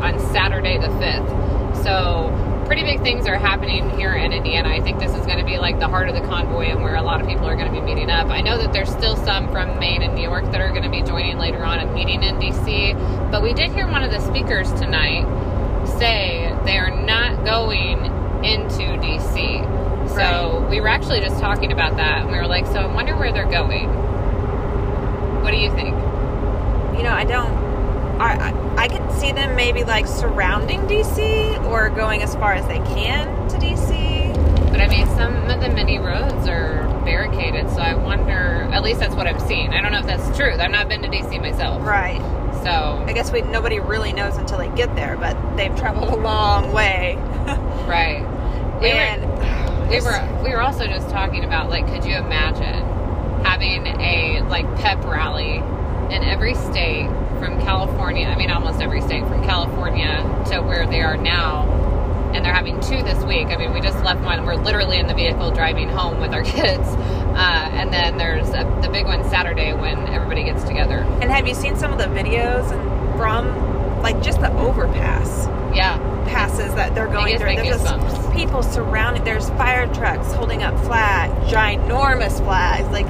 on 0.00 0.18
Saturday 0.32 0.78
the 0.78 0.88
5th. 0.88 1.82
So 1.82 2.30
pretty 2.68 2.82
big 2.82 3.00
things 3.00 3.26
are 3.26 3.38
happening 3.38 3.88
here 3.96 4.12
in 4.12 4.30
Indiana. 4.30 4.68
I 4.68 4.80
think 4.82 4.98
this 4.98 5.10
is 5.14 5.24
going 5.24 5.38
to 5.38 5.44
be 5.44 5.56
like 5.56 5.78
the 5.80 5.88
heart 5.88 6.10
of 6.10 6.14
the 6.14 6.20
convoy 6.20 6.66
and 6.66 6.82
where 6.82 6.96
a 6.96 7.02
lot 7.02 7.18
of 7.22 7.26
people 7.26 7.46
are 7.46 7.56
going 7.56 7.72
to 7.72 7.72
be 7.72 7.80
meeting 7.80 8.10
up. 8.10 8.28
I 8.28 8.42
know 8.42 8.58
that 8.58 8.74
there's 8.74 8.90
still 8.90 9.16
some 9.16 9.50
from 9.50 9.78
Maine 9.78 10.02
and 10.02 10.14
New 10.14 10.20
York 10.20 10.44
that 10.52 10.60
are 10.60 10.68
going 10.68 10.82
to 10.82 10.90
be 10.90 11.00
joining 11.00 11.38
later 11.38 11.64
on 11.64 11.78
and 11.78 11.94
meeting 11.94 12.22
in 12.22 12.36
DC. 12.36 13.30
But 13.30 13.42
we 13.42 13.54
did 13.54 13.72
hear 13.72 13.88
one 13.88 14.04
of 14.04 14.10
the 14.10 14.20
speakers 14.20 14.70
tonight 14.74 15.24
say 15.98 16.54
they 16.66 16.76
are 16.76 16.90
not 16.90 17.42
going 17.46 18.04
into 18.44 18.82
DC. 19.00 19.64
So 20.10 20.16
Right. 20.60 20.70
we 20.70 20.80
were 20.82 20.88
actually 20.88 21.20
just 21.20 21.40
talking 21.40 21.72
about 21.72 21.96
that 21.96 22.20
and 22.22 22.30
we 22.30 22.36
were 22.36 22.46
like, 22.46 22.66
so 22.66 22.80
I 22.80 22.86
wonder 22.94 23.16
where 23.16 23.32
they're 23.32 23.50
going. 23.50 23.88
What 25.42 25.52
do 25.52 25.56
you 25.56 25.70
think? 25.70 25.94
You 26.98 27.04
know, 27.04 27.12
I 27.12 27.24
don't. 27.24 27.50
I, 28.20 28.50
I, 28.50 28.67
I 28.78 28.86
could 28.86 29.10
see 29.18 29.32
them 29.32 29.56
maybe 29.56 29.82
like 29.82 30.06
surrounding 30.06 30.82
DC 30.82 31.64
or 31.64 31.90
going 31.90 32.22
as 32.22 32.34
far 32.36 32.52
as 32.52 32.64
they 32.68 32.78
can 32.78 33.26
to 33.48 33.56
DC. 33.56 34.70
But 34.70 34.80
I 34.80 34.86
mean, 34.86 35.04
some 35.08 35.34
of 35.50 35.60
the 35.60 35.68
mini 35.70 35.98
roads 35.98 36.46
are 36.46 36.84
barricaded, 37.04 37.68
so 37.70 37.78
I 37.78 37.94
wonder. 37.94 38.68
At 38.72 38.84
least 38.84 39.00
that's 39.00 39.16
what 39.16 39.26
I'm 39.26 39.40
seeing. 39.40 39.70
I 39.74 39.80
don't 39.82 39.90
know 39.90 39.98
if 39.98 40.06
that's 40.06 40.36
true. 40.36 40.52
I've 40.52 40.70
not 40.70 40.88
been 40.88 41.02
to 41.02 41.08
DC 41.08 41.40
myself, 41.40 41.84
Right. 41.84 42.20
so 42.62 43.02
I 43.04 43.12
guess 43.12 43.32
we 43.32 43.42
nobody 43.42 43.80
really 43.80 44.12
knows 44.12 44.36
until 44.36 44.58
they 44.58 44.68
get 44.76 44.94
there, 44.94 45.16
but 45.16 45.36
they've 45.56 45.74
traveled 45.76 46.10
a 46.10 46.16
long 46.16 46.72
way. 46.72 47.16
right. 47.88 48.24
We 48.80 48.90
and 48.90 49.24
were, 49.24 49.88
we 49.88 50.00
were 50.00 50.42
we 50.44 50.50
were 50.50 50.60
also 50.62 50.86
just 50.86 51.10
talking 51.10 51.44
about 51.44 51.68
like, 51.68 51.88
could 51.88 52.04
you 52.04 52.14
imagine 52.14 52.84
having 53.44 53.88
a 54.00 54.42
like 54.48 54.72
pep 54.76 55.02
rally 55.04 55.56
in 56.14 56.22
every 56.22 56.54
state 56.54 57.08
from 57.38 57.60
California? 57.60 58.26
I 58.26 58.36
mean, 58.36 58.50
almost 58.50 58.80
every 58.80 59.00
state 59.00 59.26
from 59.26 59.42
California 59.44 60.22
to 60.50 60.60
where 60.60 60.86
they 60.86 61.00
are 61.00 61.16
now. 61.16 61.66
And 62.34 62.44
they're 62.44 62.52
having 62.54 62.78
two 62.80 63.02
this 63.02 63.22
week. 63.24 63.46
I 63.46 63.56
mean, 63.56 63.72
we 63.72 63.80
just 63.80 64.02
left 64.04 64.20
one. 64.22 64.44
We're 64.44 64.56
literally 64.56 64.98
in 64.98 65.06
the 65.06 65.14
vehicle 65.14 65.50
driving 65.50 65.88
home 65.88 66.20
with 66.20 66.32
our 66.34 66.42
kids. 66.56 66.86
Uh, 66.88 67.68
and 67.72 67.92
then 67.92 68.18
there's 68.18 68.48
a, 68.50 68.64
the 68.82 68.88
big 68.90 69.06
one 69.06 69.24
Saturday 69.30 69.72
when 69.72 69.98
everybody 70.08 70.44
gets 70.44 70.62
together. 70.64 70.98
and 71.22 71.30
have 71.30 71.46
you 71.48 71.54
seen 71.54 71.76
some 71.76 71.92
of 71.92 71.98
the 71.98 72.04
videos 72.06 72.68
from 73.16 74.02
like 74.02 74.20
just 74.22 74.40
the 74.40 74.52
overpass 74.58 75.46
Yeah. 75.74 75.96
passes 76.28 76.74
that 76.74 76.94
they're 76.94 77.06
going 77.08 77.38
through? 77.38 77.54
There's 77.56 77.82
just 77.82 78.32
people 78.32 78.62
surrounding. 78.62 79.24
There's 79.24 79.48
fire 79.50 79.86
trucks 79.94 80.32
holding 80.34 80.62
up 80.62 80.78
flags, 80.84 81.32
ginormous 81.50 82.36
flags. 82.44 82.88
Like 82.90 83.06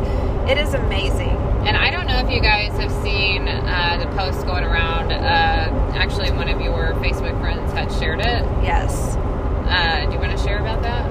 it 0.49 0.59
is 0.59 0.75
amazing. 0.75 1.37
And 1.67 1.77
I 1.77 1.91
don't 1.91 2.07
know 2.07 2.19
if 2.21 2.31
you 2.31 2.41
guys 2.41 2.73
have 2.79 2.93
seen 3.03 3.49
uh, 3.49 3.99
the 4.03 4.07
post 4.17 4.47
going 4.47 4.65
around. 4.65 5.13
Uh, 5.13 5.93
actually, 5.97 6.31
one 6.31 6.49
of 6.49 6.61
your 6.61 6.93
Facebook 6.95 7.39
friends 7.41 7.73
had 7.73 7.91
shared 7.93 8.21
it. 8.21 8.43
Yes. 8.63 9.17
Uh, 9.17 10.07
do 10.07 10.13
you 10.13 10.19
want 10.19 10.33
to 10.37 10.43
share 10.43 10.59
about 10.61 10.83
that? 10.83 11.05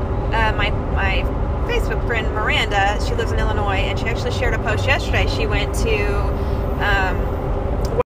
uh, 0.53 0.57
my 0.57 0.69
my 0.71 1.21
Facebook 1.67 2.05
friend 2.07 2.33
Miranda, 2.33 2.97
she 3.05 3.13
lives 3.13 3.31
in 3.31 3.38
Illinois, 3.39 3.75
and 3.75 3.96
she 4.07 4.11
actually 4.13 4.31
shared 4.31 4.53
a 4.53 4.59
post 4.59 4.85
yesterday. 4.85 5.27
She 5.27 5.45
went 5.45 5.75
to, 5.75 6.07
um, 6.81 8.01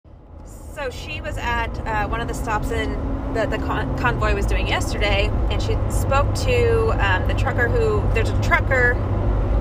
so 0.48 0.90
she 0.90 1.20
was 1.20 1.38
at 1.38 1.68
uh, 1.86 2.08
one 2.08 2.22
of 2.22 2.28
the 2.30 2.34
stops 2.34 2.72
in 2.72 2.94
the 3.34 3.46
the 3.46 3.58
con- 3.58 3.98
convoy 3.98 4.34
was 4.34 4.46
doing 4.46 4.66
yesterday, 4.68 5.28
and 5.52 5.62
she 5.62 5.78
spoke 5.92 6.34
to 6.36 6.90
um, 7.06 7.28
the 7.28 7.34
trucker 7.34 7.68
who 7.68 8.02
there's 8.14 8.30
a 8.30 8.42
trucker. 8.42 8.94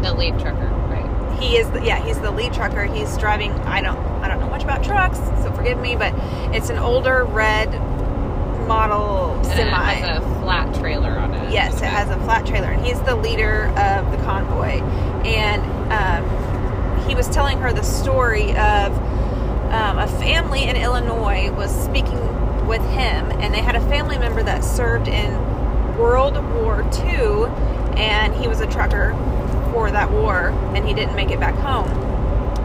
The 0.03 0.15
lead 0.15 0.39
trucker, 0.39 0.67
right? 0.89 1.41
He 1.41 1.57
is 1.57 1.69
the, 1.73 1.85
yeah 1.85 2.03
he's 2.05 2.21
the 2.21 2.31
lead 2.31 2.53
trucker. 2.53 2.85
He's 2.85 3.17
driving. 3.19 3.51
I 3.53 3.83
don't 3.83 3.99
I 4.23 4.29
don't 4.29 4.39
know 4.39 4.49
much 4.49 4.63
about 4.63 4.85
trucks, 4.85 5.19
so 5.43 5.53
forgive 5.53 5.81
me, 5.81 5.97
but 5.97 6.15
it's 6.55 6.71
an 6.71 6.79
older 6.79 7.25
red 7.25 7.69
model 8.69 9.35
And 9.39 9.47
semi. 9.47 9.93
it 9.93 10.05
has 10.05 10.23
a 10.23 10.41
flat 10.41 10.73
trailer 10.77 11.11
on 11.19 11.35
it. 11.35 11.53
Yes, 11.53 11.75
it 11.83 11.87
has 11.87 12.09
a 12.11 12.17
flat 12.25 12.47
trailer, 12.47 12.69
and 12.69 12.85
he's 12.85 13.01
the 13.03 13.17
leader 13.17 13.67
of 13.77 14.11
the 14.13 14.19
convoy. 14.19 14.81
And 15.27 15.63
um, 15.91 17.09
he 17.09 17.15
was 17.15 17.29
telling 17.29 17.59
her 17.59 17.73
the 17.73 17.83
story 17.83 18.51
of 18.57 18.93
um, 19.73 19.99
a 19.99 20.09
family 20.19 20.65
in 20.65 20.77
Illinois 20.77 21.51
was 21.53 21.71
speaking 21.71 22.67
with 22.67 22.83
him, 22.91 23.31
and 23.41 23.53
they 23.53 23.61
had 23.61 23.77
a 23.77 23.81
family 23.89 24.19
member 24.19 24.43
that 24.43 24.65
served 24.65 25.09
in 25.09 25.33
World 25.99 26.37
War 26.55 26.83
II, 27.05 27.47
and 27.99 28.35
he 28.35 28.49
was 28.49 28.61
a 28.61 28.67
trucker 28.67 29.13
for 29.73 29.91
that 29.91 30.11
war, 30.11 30.49
and 30.75 30.87
he 30.87 30.95
didn't 30.95 31.17
make 31.17 31.31
it 31.31 31.41
back 31.41 31.55
home. 31.55 31.89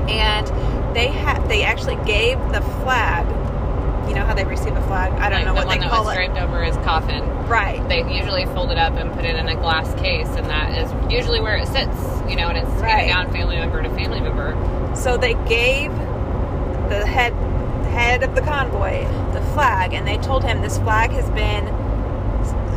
And 0.10 0.48
they 0.96 1.08
had 1.08 1.48
they 1.50 1.64
actually 1.64 1.98
gave 2.06 2.38
the 2.52 2.62
flag 2.82 3.26
you 4.08 4.14
know 4.16 4.26
how 4.26 4.34
they 4.34 4.44
receive 4.46 4.76
a 4.76 4.82
flag? 4.84 5.12
I 5.14 5.30
don't 5.30 5.40
like 5.40 5.46
know 5.46 5.52
the 5.54 5.56
what 5.56 5.68
one 5.68 5.78
they 5.80 5.84
that 5.86 5.92
call 5.92 6.06
was 6.06 6.14
it. 6.14 6.18
draped 6.18 6.38
over 6.38 6.64
his 6.64 6.76
coffin. 6.78 7.24
Right. 7.48 7.88
They 7.90 8.00
usually 8.14 8.46
fold 8.48 8.72
it 8.72 8.78
up 8.78 8.94
and 8.94 9.12
put 9.14 9.26
it 9.26 9.36
in 9.36 9.48
a 9.48 9.56
glass 9.56 9.94
case, 9.96 10.28
and 10.30 10.46
that 10.50 10.78
is 10.78 11.12
usually 11.12 11.40
where 11.42 11.58
it 11.58 11.68
sits. 11.68 11.98
You 12.30 12.36
know, 12.38 12.48
and 12.50 12.58
it's 12.58 12.70
Right. 12.82 12.90
handed 12.92 13.08
down 13.14 13.32
family 13.32 13.58
member 13.58 13.82
to 13.82 13.90
family 13.90 14.20
member. 14.22 14.56
So 14.96 15.18
they 15.18 15.34
gave 15.48 15.92
the 16.90 17.06
head 17.06 17.34
head 17.94 18.24
of 18.24 18.34
the 18.34 18.42
convoy 18.42 19.04
the 19.34 19.42
flag, 19.54 19.94
and 19.94 20.08
they 20.08 20.18
told 20.18 20.44
him 20.44 20.62
this 20.62 20.80
flag 20.80 21.12
has 21.12 21.30
been, 21.32 21.66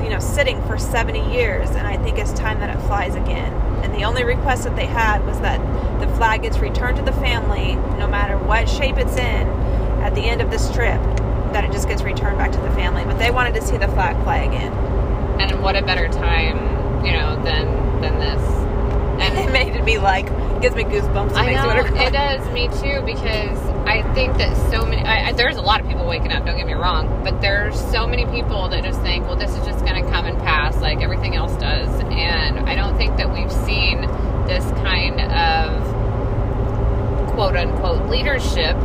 you 0.04 0.10
know, 0.10 0.18
sitting 0.18 0.60
for 0.66 0.76
70 0.78 1.32
years, 1.32 1.70
and 1.70 1.86
I 1.86 1.96
think 1.96 2.18
it's 2.18 2.32
time 2.34 2.60
that 2.60 2.68
it 2.74 2.78
flies 2.82 3.14
again. 3.14 3.52
And 3.82 3.94
the 3.94 4.04
only 4.04 4.24
request 4.24 4.64
that 4.64 4.76
they 4.76 4.84
had 4.86 5.24
was 5.26 5.40
that 5.40 5.58
the 6.00 6.08
flag 6.16 6.42
gets 6.42 6.58
returned 6.58 6.96
to 6.98 7.02
the 7.02 7.12
family, 7.12 7.76
no 7.98 8.06
matter 8.06 8.36
what 8.36 8.68
shape 8.68 8.98
it's 8.98 9.16
in, 9.16 9.48
at 10.02 10.14
the 10.14 10.20
end 10.22 10.42
of 10.42 10.50
this 10.50 10.70
trip. 10.74 11.00
That 11.56 11.64
it 11.64 11.72
just 11.72 11.88
gets 11.88 12.02
returned 12.02 12.36
back 12.36 12.52
to 12.52 12.60
the 12.60 12.70
family. 12.72 13.02
But 13.06 13.18
they 13.18 13.30
wanted 13.30 13.54
to 13.54 13.62
see 13.62 13.78
the 13.78 13.88
flag 13.88 14.22
fly 14.24 14.40
again. 14.44 14.74
And 15.40 15.62
what 15.62 15.74
a 15.74 15.80
better 15.80 16.06
time, 16.08 17.02
you 17.02 17.12
know, 17.12 17.42
than 17.42 18.02
than 18.02 18.18
this. 18.18 18.42
And 19.24 19.38
it 19.48 19.50
made 19.50 19.82
me 19.82 19.96
like 19.96 20.26
gives 20.60 20.76
me 20.76 20.84
goosebumps. 20.84 21.32
I 21.32 21.54
know 21.54 21.70
it 21.70 22.12
does 22.12 22.46
me 22.52 22.68
too 22.68 23.00
because 23.06 23.58
I 23.88 24.02
think 24.12 24.36
that 24.36 24.54
so 24.70 24.84
many. 24.84 25.00
I, 25.00 25.28
I, 25.28 25.32
there's 25.32 25.56
a 25.56 25.62
lot 25.62 25.80
of 25.80 25.88
people 25.88 26.06
waking 26.06 26.30
up. 26.30 26.44
Don't 26.44 26.58
get 26.58 26.66
me 26.66 26.74
wrong, 26.74 27.24
but 27.24 27.40
there's 27.40 27.80
so 27.90 28.06
many 28.06 28.26
people 28.26 28.68
that 28.68 28.84
just 28.84 29.00
think, 29.00 29.24
well, 29.24 29.36
this 29.36 29.56
is 29.56 29.64
just 29.64 29.82
going 29.82 30.04
to 30.04 30.10
come 30.10 30.26
and 30.26 30.36
pass, 30.40 30.76
like 30.82 31.00
everything 31.00 31.36
else 31.36 31.56
does. 31.56 31.88
And 32.10 32.58
I 32.68 32.74
don't 32.74 32.98
think 32.98 33.16
that 33.16 33.32
we've 33.32 33.50
seen 33.64 34.02
this 34.46 34.62
kind 34.82 35.22
of 35.22 35.82
quote 37.32 37.56
unquote 37.56 38.10
leadership 38.10 38.76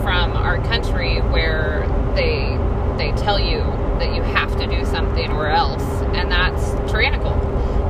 from 0.00 0.32
our 0.32 0.56
country 0.64 1.20
where 1.20 1.84
they 2.14 2.56
they 2.96 3.12
tell 3.22 3.38
you 3.38 3.58
that 3.98 4.14
you 4.14 4.22
have 4.22 4.56
to 4.58 4.66
do 4.66 4.84
something 4.84 5.30
or 5.32 5.48
else, 5.48 5.82
and 6.14 6.30
that's 6.30 6.70
tyrannical. 6.90 7.32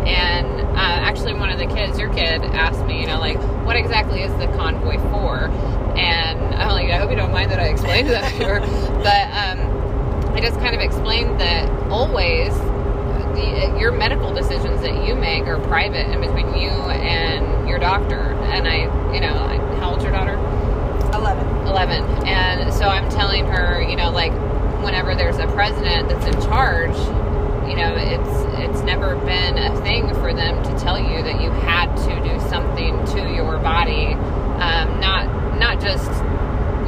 And 0.07 0.61
uh, 0.61 0.77
actually, 0.77 1.35
one 1.35 1.51
of 1.51 1.59
the 1.59 1.67
kids, 1.67 1.99
your 1.99 2.13
kid, 2.13 2.43
asked 2.43 2.85
me, 2.85 3.01
you 3.01 3.07
know, 3.07 3.19
like, 3.19 3.39
what 3.65 3.77
exactly 3.77 4.23
is 4.23 4.33
the 4.35 4.47
convoy 4.49 4.99
for? 5.11 5.49
And 5.97 6.55
I'm 6.55 6.73
like, 6.73 6.91
I 6.91 6.99
hope 6.99 7.11
you 7.11 7.17
don't 7.17 7.33
mind 7.33 7.51
that 7.53 7.61
I 7.61 7.69
explained 7.69 8.09
that 8.09 8.31
here. 8.33 8.61
But 8.61 9.29
um, 9.33 10.35
I 10.35 10.41
just 10.41 10.59
kind 10.59 10.75
of 10.75 10.81
explained 10.81 11.41
that 11.41 11.71
always 11.91 12.53
the, 13.35 13.77
your 13.79 13.93
medical 13.93 14.33
decisions 14.35 14.81
that 14.83 15.07
you 15.07 15.15
make 15.15 15.45
are 15.45 15.59
private 15.69 16.07
and 16.07 16.21
between 16.21 16.55
you 16.55 16.71
and 16.71 17.69
your 17.69 17.79
doctor. 17.79 18.35
And 18.45 18.69
I, 18.69 19.13
you 19.15 19.21
know, 19.21 19.35
I, 19.35 19.57
how 19.79 19.91
old's 19.91 20.03
your 20.05 20.13
daughter? 20.13 20.35
11. 21.15 21.67
11 21.67 22.27
and 22.27 22.74
so 22.85 22.91
i'm 22.91 23.09
telling 23.09 23.47
her 23.47 23.81
you 23.81 23.97
know 23.97 24.11
like 24.11 24.33
whenever 24.85 25.15
there's 25.15 25.39
a 25.39 25.47
president 25.55 26.07
that's 26.07 26.27
in 26.27 26.43
charge 26.43 26.95
you 27.67 27.75
know 27.75 27.95
it's 27.97 28.45
it's 28.61 28.83
never 28.83 29.17
been 29.25 29.57
a 29.57 29.81
thing 29.81 30.07
for 30.15 30.35
them 30.35 30.63
to 30.63 30.79
tell 30.79 30.99
you 30.99 31.23
that 31.23 31.41
you 31.41 31.51
had 31.51 31.95
to 31.97 32.29
do 32.29 32.39
something 32.51 33.05
to 33.07 33.35
your 33.35 33.57
body. 33.59 34.13
Um, 34.13 35.01
not 35.01 35.59
not 35.59 35.81
just 35.81 36.11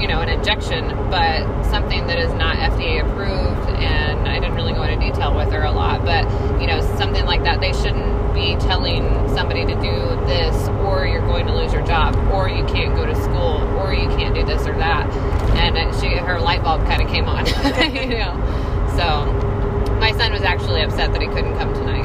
you 0.01 0.09
know 0.09 0.21
an 0.21 0.29
injection 0.29 0.89
but 1.11 1.63
something 1.65 2.07
that 2.07 2.19
is 2.19 2.33
not 2.35 2.57
fda 2.73 3.01
approved 3.01 3.71
and 3.81 4.29
i 4.29 4.39
didn't 4.39 4.55
really 4.55 4.73
go 4.73 4.83
into 4.83 4.99
detail 5.05 5.35
with 5.35 5.51
her 5.53 5.65
a 5.65 5.73
lot 5.73 6.05
but 6.05 6.25
you 6.61 6.67
know 6.67 6.81
something 6.97 7.25
like 7.25 7.43
that 7.43 7.61
they 7.61 7.73
shouldn't 7.73 8.17
be 8.37 8.55
telling 8.57 9.03
somebody 9.35 9.65
to 9.65 9.75
do 9.77 9.97
this 10.29 10.69
or 10.85 11.07
you're 11.07 11.27
going 11.27 11.47
to 11.47 11.55
lose 11.55 11.73
your 11.73 11.85
job 11.87 12.15
or 12.33 12.51
you 12.51 12.65
can't 12.67 12.95
go 12.95 13.07
to 13.07 13.15
school 13.15 13.65
or 13.81 13.95
you 13.95 14.09
can't 14.09 14.35
do 14.35 14.45
this 14.45 14.67
or 14.67 14.75
that. 14.77 15.11
And 15.57 15.75
she 16.01 16.09
her 16.09 16.39
light 16.39 16.63
bulb 16.63 16.85
kind 16.85 17.01
of 17.01 17.09
came 17.09 17.25
on 17.25 17.47
you 17.95 18.19
know. 18.19 18.35
So 18.95 19.25
my 19.99 20.13
son 20.13 20.33
was 20.33 20.43
actually 20.43 20.83
upset 20.83 21.13
that 21.13 21.23
he 21.23 21.29
couldn't 21.29 21.57
come 21.57 21.73
tonight. 21.73 22.05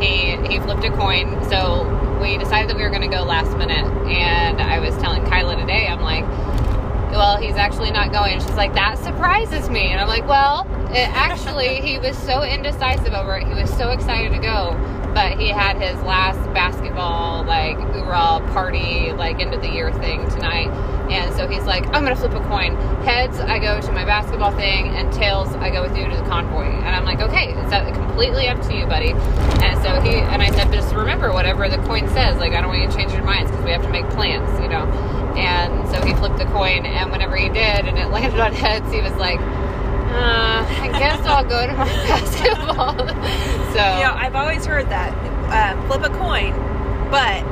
He 0.00 0.36
he 0.48 0.60
flipped 0.60 0.84
a 0.84 0.90
coin. 0.90 1.42
So 1.50 2.02
we 2.22 2.38
decided 2.38 2.70
that 2.70 2.76
we 2.76 2.84
were 2.84 2.90
going 2.90 3.02
to 3.02 3.08
go 3.08 3.24
last 3.24 3.56
minute 3.58 3.84
and 4.06 4.60
i 4.60 4.78
was 4.78 4.96
telling 4.98 5.24
kyla 5.24 5.56
today 5.56 5.88
i'm 5.88 6.00
like 6.00 6.11
actually 7.62 7.92
not 7.92 8.10
going. 8.10 8.40
She's 8.40 8.56
like, 8.56 8.74
that 8.74 8.98
surprises 8.98 9.70
me. 9.70 9.92
And 9.92 10.00
I'm 10.00 10.08
like, 10.08 10.26
well, 10.26 10.66
it 10.90 11.08
actually, 11.14 11.80
he 11.80 11.98
was 11.98 12.18
so 12.18 12.42
indecisive 12.42 13.14
over 13.14 13.36
it. 13.36 13.46
He 13.46 13.54
was 13.54 13.72
so 13.74 13.90
excited 13.90 14.32
to 14.32 14.38
go. 14.40 14.76
But 15.14 15.38
he 15.38 15.48
had 15.48 15.76
his 15.80 16.02
last 16.02 16.42
basketball, 16.52 17.44
like, 17.44 17.78
hoorah 18.02 18.40
party, 18.52 19.12
like, 19.12 19.40
end 19.40 19.54
of 19.54 19.62
the 19.62 19.70
year 19.70 19.92
thing 19.92 20.28
tonight. 20.30 20.68
And 21.10 21.34
so 21.34 21.46
he's 21.46 21.64
like, 21.64 21.86
I'm 21.88 22.06
to 22.06 22.16
flip 22.16 22.32
a 22.32 22.40
coin. 22.48 22.74
Heads, 23.04 23.38
I 23.38 23.58
go 23.58 23.80
to 23.80 23.92
my 23.92 24.04
basketball 24.04 24.52
thing, 24.52 24.88
and 24.88 25.12
tails, 25.12 25.54
I 25.56 25.70
go 25.70 25.82
with 25.82 25.96
you 25.96 26.08
to 26.08 26.16
the 26.16 26.22
convoy. 26.22 26.64
And 26.64 26.88
I'm 26.88 27.04
like, 27.04 27.20
okay, 27.20 27.52
it's 27.52 27.72
uh, 27.72 27.92
completely 27.92 28.48
up 28.48 28.60
to 28.68 28.74
you, 28.74 28.86
buddy. 28.86 29.12
And 29.62 29.80
so 29.82 30.00
he, 30.00 30.16
and 30.16 30.42
I 30.42 30.50
said, 30.50 30.72
just 30.72 30.94
remember 30.94 31.32
whatever 31.32 31.68
the 31.68 31.78
coin 31.78 32.08
says. 32.08 32.38
Like, 32.38 32.52
I 32.52 32.60
don't 32.60 32.68
want 32.68 32.82
you 32.82 32.88
to 32.88 32.96
change 32.96 33.12
your 33.12 33.24
minds 33.24 33.50
because 33.50 33.64
we 33.64 33.72
have 33.72 33.82
to 33.82 33.90
make 33.90 34.08
plans, 34.10 34.48
you 34.60 34.68
know. 34.68 34.86
And 35.36 35.88
so 35.90 36.04
he 36.04 36.14
flipped 36.14 36.38
the 36.38 36.46
coin, 36.46 36.86
and 36.86 37.10
whenever 37.10 37.36
he 37.36 37.48
did, 37.48 37.86
and 37.86 37.98
it 37.98 38.08
landed 38.10 38.40
on 38.40 38.52
heads, 38.52 38.90
he 38.92 39.00
was 39.00 39.14
like, 39.14 39.40
uh, 39.40 40.64
I 40.68 40.88
guess 40.98 41.20
I'll 41.26 41.44
go 41.44 41.66
to 41.66 41.72
my 41.72 41.84
basketball. 42.08 42.98
so, 43.72 43.80
know, 44.02 44.14
I've 44.14 44.34
always 44.34 44.64
heard 44.66 44.88
that 44.88 45.12
uh, 45.48 45.86
flip 45.88 46.02
a 46.02 46.14
coin, 46.16 46.52
but 47.10 47.42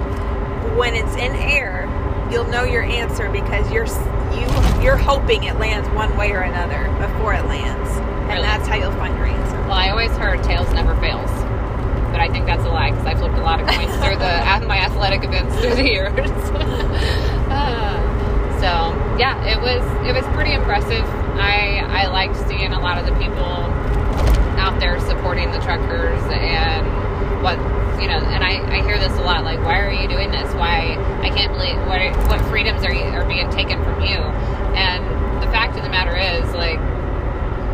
when 0.80 0.94
it's 0.96 1.12
in 1.16 1.36
air, 1.36 1.84
you'll 2.32 2.48
know 2.48 2.64
your 2.64 2.82
answer 2.82 3.30
because 3.30 3.70
you're 3.70 3.84
you 4.32 4.46
you're 4.82 4.96
hoping 4.96 5.44
it 5.44 5.58
lands 5.58 5.86
one 5.90 6.16
way 6.16 6.30
or 6.32 6.40
another 6.40 6.88
before 7.06 7.34
it 7.34 7.44
lands, 7.44 7.90
and 7.98 8.28
Really? 8.30 8.40
that's 8.42 8.66
how 8.66 8.76
you'll 8.76 8.92
find 8.92 9.14
your 9.18 9.26
answer. 9.26 9.56
well, 9.68 9.72
I 9.74 9.90
always 9.90 10.10
heard 10.12 10.42
tails 10.42 10.72
never 10.72 10.94
fails. 10.96 11.30
But 12.10 12.20
I 12.20 12.28
think 12.32 12.46
that's 12.46 12.64
a 12.64 12.68
lie 12.70 12.90
because 12.92 13.04
I 13.06 13.14
flipped 13.14 13.36
a 13.36 13.42
lot 13.42 13.60
of 13.60 13.66
coins 13.68 13.92
through 14.02 14.16
the 14.16 14.24
at 14.52 14.66
my 14.66 14.78
athletic 14.78 15.22
events 15.22 15.54
through 15.60 15.74
the 15.74 15.84
years. 15.84 16.30
Uh, 17.50 17.98
so 18.60 19.16
yeah, 19.18 19.34
it 19.44 19.60
was 19.60 19.82
it 20.06 20.14
was 20.14 20.24
pretty 20.34 20.52
impressive. 20.54 21.04
I 21.36 21.78
I 21.88 22.06
liked 22.06 22.36
seeing 22.48 22.72
a 22.72 22.78
lot 22.78 22.96
of 22.96 23.06
the 23.06 23.12
people 23.18 23.44
out 24.56 24.78
there 24.78 25.00
supporting 25.00 25.50
the 25.50 25.58
truckers 25.58 26.22
and 26.30 26.86
what 27.42 27.58
you 28.00 28.08
know. 28.08 28.18
And 28.18 28.42
I, 28.42 28.60
I 28.78 28.82
hear 28.82 28.98
this 28.98 29.12
a 29.18 29.22
lot. 29.22 29.44
Like, 29.44 29.60
why 29.60 29.80
are 29.80 29.92
you 29.92 30.08
doing 30.08 30.30
this? 30.30 30.52
Why 30.54 30.96
I 31.22 31.30
can't 31.30 31.52
believe 31.52 31.76
what 31.86 32.00
what 32.28 32.40
freedoms 32.48 32.84
are 32.84 32.92
you, 32.92 33.04
are 33.04 33.26
being 33.26 33.50
taken 33.50 33.82
from 33.84 34.02
you? 34.02 34.18
And 34.74 35.04
the 35.42 35.50
fact 35.52 35.76
of 35.76 35.82
the 35.82 35.90
matter 35.90 36.16
is, 36.16 36.54
like, 36.54 36.78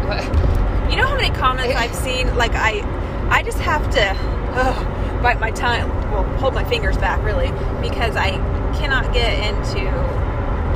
what, 0.06 0.46
You 0.90 0.96
know 0.96 1.08
how 1.08 1.16
many 1.16 1.34
comments 1.34 1.74
I've 1.74 1.94
seen? 1.94 2.34
Like 2.36 2.52
I, 2.54 2.80
I 3.28 3.42
just 3.42 3.58
have 3.58 3.90
to 3.90 4.16
ugh, 4.54 5.22
bite 5.22 5.40
my 5.40 5.50
tongue. 5.50 5.90
Well, 6.12 6.22
hold 6.38 6.54
my 6.54 6.62
fingers 6.62 6.96
back 6.96 7.22
really 7.24 7.50
because 7.82 8.14
I 8.14 8.30
cannot 8.78 9.12
get 9.12 9.32
into 9.48 9.82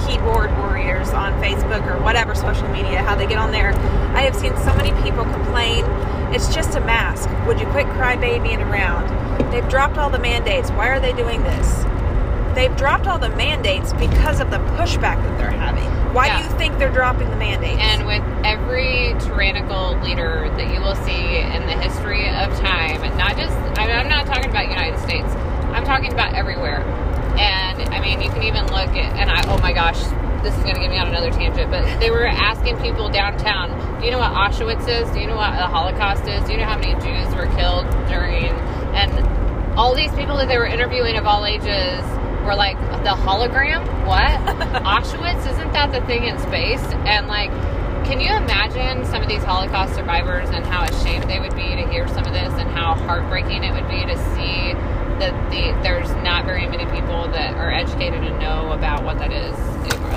keyboard 0.04 0.50
warriors 0.59 1.11
on 1.11 1.33
Facebook 1.40 1.87
or 1.87 2.02
whatever 2.02 2.35
social 2.35 2.66
media. 2.69 3.02
How 3.02 3.14
they 3.14 3.26
get 3.26 3.38
on 3.38 3.52
there. 3.52 3.73
I 4.16 4.23
have 4.23 4.35
seen 4.35 4.57
so 4.57 4.75
many 4.75 4.90
people 5.02 5.23
complain. 5.23 5.85
It's 6.32 6.54
just 6.54 6.76
a 6.76 6.80
mask. 6.80 7.28
Would 7.46 7.58
you 7.60 7.66
quit 7.66 7.87
crybabying 7.87 8.60
around? 8.70 9.08
They've 9.52 9.68
dropped 9.68 9.99
all 9.99 10.10
the 10.10 10.18
mandates. 10.18 10.70
Why 10.70 10.88
are 10.88 11.00
they 11.00 11.12
doing 11.12 11.42
this? 11.42 11.84
They've 12.54 12.75
dropped 12.76 13.06
all 13.06 13.18
the 13.18 13.30
mandates 13.30 13.92
because 13.94 14.40
of 14.40 14.50
the 14.50 14.58
pushback 14.78 15.22
that 15.22 15.38
they're 15.38 15.50
having. 15.50 15.88
Why 16.14 16.26
Yeah. 16.26 16.38
do 16.38 16.44
you 16.44 16.50
think 16.50 16.78
they're 16.78 16.90
dropping 16.90 17.30
the 17.30 17.37
mandates? 17.37 17.80
And 17.80 18.06
with 18.06 18.22
every 18.44 19.14
tyrannical 19.20 19.96
leader 20.02 20.50
that 20.56 20.72
you 20.75 20.80
will 20.80 20.96
see 20.96 21.38
in 21.38 21.66
the 21.66 21.75
history 21.75 22.28
of 22.28 22.56
time, 22.58 23.00
not 23.16 23.37
just, 23.37 23.56
I 23.78 23.87
mean, 23.87 23.96
I'm 23.96 24.08
not 24.08 24.26
talking 24.26 24.50
about 24.50 24.68
United 24.68 24.99
States, 24.99 25.28
I'm 25.72 25.84
talking 25.84 26.12
about 26.12 26.34
everywhere. 26.34 26.82
And 27.38 27.88
I 27.94 28.00
mean, 28.00 28.20
you 28.20 28.28
can 28.30 28.42
even 28.42 28.64
look 28.66 28.90
at, 28.96 29.14
and 29.16 29.30
I, 29.30 29.42
oh 29.49 29.58
my 29.58 29.72
gosh, 29.72 30.00
this 30.42 30.56
is 30.56 30.62
going 30.62 30.75
to 30.75 30.80
get 30.80 30.90
me 30.90 30.99
on 30.99 31.09
another 31.09 31.30
tangent, 31.30 31.70
but 31.70 31.85
they 32.00 32.11
were 32.11 32.26
asking 32.26 32.78
people 32.78 33.09
downtown, 33.09 33.70
do 34.00 34.06
you 34.06 34.11
know 34.11 34.18
what 34.18 34.32
Auschwitz 34.32 34.88
is? 34.88 35.11
Do 35.12 35.20
you 35.20 35.26
know 35.26 35.37
what 35.37 35.52
the 35.52 35.66
Holocaust 35.66 36.26
is? 36.26 36.44
Do 36.44 36.52
you 36.52 36.59
know 36.59 36.64
how 36.64 36.78
many 36.78 36.94
Jews 37.00 37.35
were 37.35 37.47
killed 37.56 37.88
during, 38.09 38.49
and 38.97 39.12
all 39.78 39.94
these 39.94 40.12
people 40.12 40.37
that 40.37 40.49
they 40.49 40.59
were 40.59 40.66
interviewing 40.66 41.16
of 41.16 41.26
all 41.26 41.44
ages 41.44 42.02
were 42.44 42.54
like, 42.54 42.78
the 43.04 43.16
hologram? 43.16 43.85
What? 44.06 44.30
Auschwitz? 44.82 45.50
Isn't 45.50 45.73
that 45.73 45.92
the 45.92 46.00
thing 46.06 46.25
in 46.25 46.38
space? 46.38 46.82
And 47.06 47.26
like, 47.28 47.50
can 48.04 48.18
you 48.20 48.35
imagine 48.35 49.04
some 49.06 49.23
of 49.23 49.28
these 49.28 49.44
Holocaust 49.44 49.94
survivors 49.94 50.49
and 50.50 50.64
how 50.64 50.85
ashamed 50.85 51.28
they 51.28 51.38
would 51.38 51.54
be 51.54 51.76
to 51.76 51.88
hear 51.90 52.09
some 52.09 52.25
of 52.25 52.32
this 52.32 52.52
and 52.54 52.68
how 52.70 52.94
heartbreaking 52.94 53.62
it 53.62 53.73
would 53.73 53.88
be 53.88 54.04
to 54.04 54.16
see 54.35 54.75
that 55.20 55.50
the 55.50 55.72
there's 55.82 56.10
not 56.24 56.44
very 56.44 56.66
many 56.66 56.84
people 56.86 57.28
that 57.28 57.54
are 57.54 57.70
educated 57.70 58.24
and 58.24 58.38
know 58.40 58.72
about 58.72 59.04
what 59.04 59.18
that 59.18 59.32
is. 59.32 59.56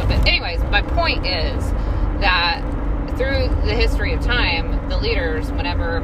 But 0.08 0.28
anyways, 0.28 0.62
my 0.72 0.82
point 0.82 1.26
is 1.26 1.72
that 2.22 2.62
through 3.18 3.50
the 3.66 3.76
history 3.76 4.14
of 4.14 4.22
time, 4.22 4.90
the 4.90 4.98
leaders, 4.98 5.52
whenever 5.52 6.00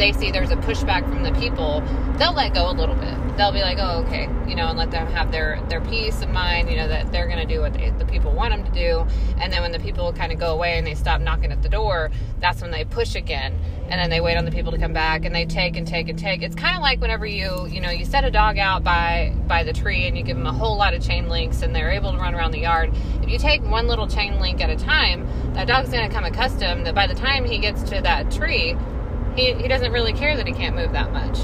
they 0.00 0.12
see 0.12 0.30
there's 0.30 0.50
a 0.50 0.56
pushback 0.56 1.06
from 1.08 1.22
the 1.22 1.32
people, 1.32 1.82
they'll 2.16 2.32
let 2.32 2.54
go 2.54 2.70
a 2.70 2.72
little 2.72 2.94
bit. 2.94 3.14
They'll 3.36 3.52
be 3.52 3.60
like, 3.60 3.78
oh, 3.78 4.02
okay, 4.06 4.28
you 4.48 4.54
know, 4.54 4.68
and 4.68 4.78
let 4.78 4.90
them 4.90 5.06
have 5.08 5.30
their 5.30 5.62
their 5.68 5.82
peace 5.82 6.22
of 6.22 6.30
mind, 6.30 6.70
you 6.70 6.76
know, 6.76 6.88
that 6.88 7.12
they're 7.12 7.26
going 7.26 7.38
to 7.38 7.46
do 7.46 7.60
what 7.60 7.74
they, 7.74 7.90
the 7.90 8.06
people 8.06 8.32
want 8.32 8.50
them 8.50 8.64
to 8.64 8.70
do. 8.72 9.06
And 9.38 9.52
then 9.52 9.60
when 9.60 9.72
the 9.72 9.78
people 9.78 10.12
kind 10.14 10.32
of 10.32 10.38
go 10.38 10.52
away 10.52 10.78
and 10.78 10.86
they 10.86 10.94
stop 10.94 11.20
knocking 11.20 11.52
at 11.52 11.62
the 11.62 11.68
door, 11.68 12.10
that's 12.40 12.62
when 12.62 12.70
they 12.70 12.84
push 12.84 13.14
again. 13.14 13.54
And 13.88 14.00
then 14.00 14.08
they 14.08 14.20
wait 14.20 14.36
on 14.36 14.44
the 14.46 14.50
people 14.50 14.72
to 14.72 14.78
come 14.78 14.92
back 14.92 15.24
and 15.24 15.34
they 15.34 15.44
take 15.44 15.76
and 15.76 15.86
take 15.86 16.08
and 16.08 16.18
take. 16.18 16.42
It's 16.42 16.54
kind 16.54 16.76
of 16.76 16.82
like 16.82 17.00
whenever 17.00 17.26
you, 17.26 17.66
you 17.66 17.80
know, 17.80 17.90
you 17.90 18.04
set 18.06 18.24
a 18.24 18.30
dog 18.30 18.56
out 18.56 18.82
by 18.82 19.34
by 19.46 19.64
the 19.64 19.72
tree 19.72 20.06
and 20.06 20.16
you 20.16 20.24
give 20.24 20.36
them 20.36 20.46
a 20.46 20.52
whole 20.52 20.76
lot 20.76 20.94
of 20.94 21.06
chain 21.06 21.28
links 21.28 21.60
and 21.60 21.74
they're 21.74 21.90
able 21.90 22.12
to 22.12 22.18
run 22.18 22.34
around 22.34 22.52
the 22.52 22.60
yard. 22.60 22.90
If 23.22 23.28
you 23.28 23.38
take 23.38 23.62
one 23.62 23.86
little 23.86 24.06
chain 24.06 24.40
link 24.40 24.62
at 24.62 24.70
a 24.70 24.76
time, 24.76 25.26
that 25.54 25.66
dog's 25.66 25.90
going 25.90 26.08
to 26.08 26.14
come 26.14 26.24
accustomed 26.24 26.86
that 26.86 26.94
by 26.94 27.06
the 27.06 27.14
time 27.14 27.44
he 27.44 27.58
gets 27.58 27.82
to 27.90 28.00
that 28.00 28.30
tree, 28.30 28.76
he, 29.40 29.54
he 29.54 29.68
doesn't 29.68 29.92
really 29.92 30.12
care 30.12 30.36
that 30.36 30.46
he 30.46 30.52
can't 30.52 30.76
move 30.76 30.92
that 30.92 31.12
much. 31.12 31.38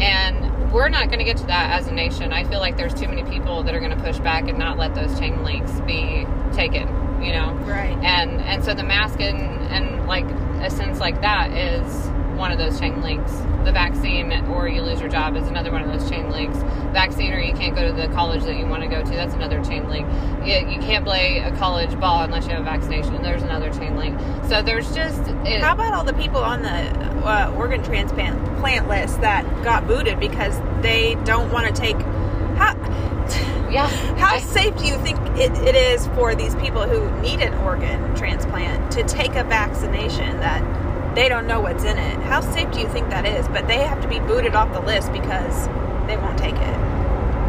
And 0.00 0.72
we're 0.72 0.88
not 0.88 1.06
going 1.06 1.18
to 1.18 1.24
get 1.24 1.36
to 1.38 1.46
that 1.46 1.78
as 1.78 1.88
a 1.88 1.92
nation. 1.92 2.32
I 2.32 2.44
feel 2.44 2.60
like 2.60 2.76
there's 2.76 2.94
too 2.94 3.08
many 3.08 3.24
people 3.24 3.62
that 3.64 3.74
are 3.74 3.80
going 3.80 3.96
to 3.96 4.02
push 4.02 4.18
back 4.18 4.48
and 4.48 4.58
not 4.58 4.78
let 4.78 4.94
those 4.94 5.18
chain 5.18 5.42
links 5.42 5.72
be 5.80 6.26
taken, 6.52 6.88
you 7.22 7.32
know? 7.32 7.52
Right. 7.64 7.96
And 8.02 8.40
and 8.40 8.64
so 8.64 8.74
the 8.74 8.84
mask 8.84 9.20
and, 9.20 9.38
and 9.72 10.06
like 10.06 10.26
a 10.62 10.70
sense 10.70 11.00
like 11.00 11.20
that 11.20 11.52
is 11.52 12.09
one 12.40 12.50
of 12.50 12.58
those 12.58 12.80
chain 12.80 13.00
links. 13.02 13.30
The 13.64 13.70
vaccine 13.70 14.32
or 14.48 14.66
you 14.66 14.80
lose 14.80 14.98
your 14.98 15.10
job 15.10 15.36
is 15.36 15.46
another 15.46 15.70
one 15.70 15.82
of 15.82 15.92
those 15.92 16.10
chain 16.10 16.30
links. 16.30 16.56
Vaccine 16.92 17.32
or 17.34 17.38
you 17.38 17.52
can't 17.52 17.76
go 17.76 17.86
to 17.86 17.92
the 17.92 18.08
college 18.14 18.42
that 18.44 18.56
you 18.56 18.66
want 18.66 18.82
to 18.82 18.88
go 18.88 19.04
to, 19.04 19.10
that's 19.10 19.34
another 19.34 19.62
chain 19.62 19.88
link. 19.90 20.08
You, 20.42 20.54
you 20.66 20.80
can't 20.80 21.04
play 21.04 21.38
a 21.38 21.54
college 21.56 22.00
ball 22.00 22.22
unless 22.22 22.46
you 22.46 22.52
have 22.52 22.62
a 22.62 22.64
vaccination, 22.64 23.22
there's 23.22 23.42
another 23.42 23.70
chain 23.74 23.94
link. 23.96 24.18
So 24.48 24.62
there's 24.62 24.92
just. 24.94 25.20
It, 25.44 25.60
How 25.60 25.74
about 25.74 25.92
all 25.92 26.02
the 26.02 26.14
people 26.14 26.40
on 26.40 26.62
the 26.62 26.70
uh, 27.26 27.54
organ 27.56 27.84
transplant 27.84 28.42
plant 28.58 28.88
list 28.88 29.20
that 29.20 29.44
got 29.62 29.86
booted 29.86 30.18
because 30.18 30.58
they 30.82 31.16
don't 31.24 31.52
want 31.52 31.66
to 31.66 31.78
take? 31.78 31.96
How 32.56 32.74
yeah. 33.70 33.86
how 34.16 34.36
I- 34.36 34.40
safe 34.40 34.76
do 34.78 34.86
you 34.86 34.96
think 34.98 35.18
it, 35.38 35.52
it 35.58 35.74
is 35.74 36.06
for 36.08 36.34
these 36.34 36.54
people 36.56 36.88
who 36.88 37.10
need 37.20 37.40
an 37.40 37.52
organ 37.62 38.14
transplant 38.16 38.90
to 38.92 39.04
take 39.04 39.34
a 39.34 39.44
vaccination 39.44 40.40
that 40.40 40.62
they 41.14 41.28
don't 41.28 41.46
know 41.46 41.60
what's 41.60 41.84
in 41.84 41.98
it? 41.98 42.18
How 42.22 42.40
safe 42.40 42.70
do 42.70 42.80
you 42.80 42.88
think 42.88 43.10
that 43.10 43.26
is? 43.26 43.48
But 43.48 43.66
they 43.66 43.78
have 43.78 44.00
to 44.02 44.08
be 44.08 44.20
booted 44.20 44.54
off 44.54 44.72
the 44.72 44.80
list 44.80 45.12
because 45.12 45.66
they 46.06 46.16
won't 46.16 46.38
take 46.38 46.54
it. 46.54 46.76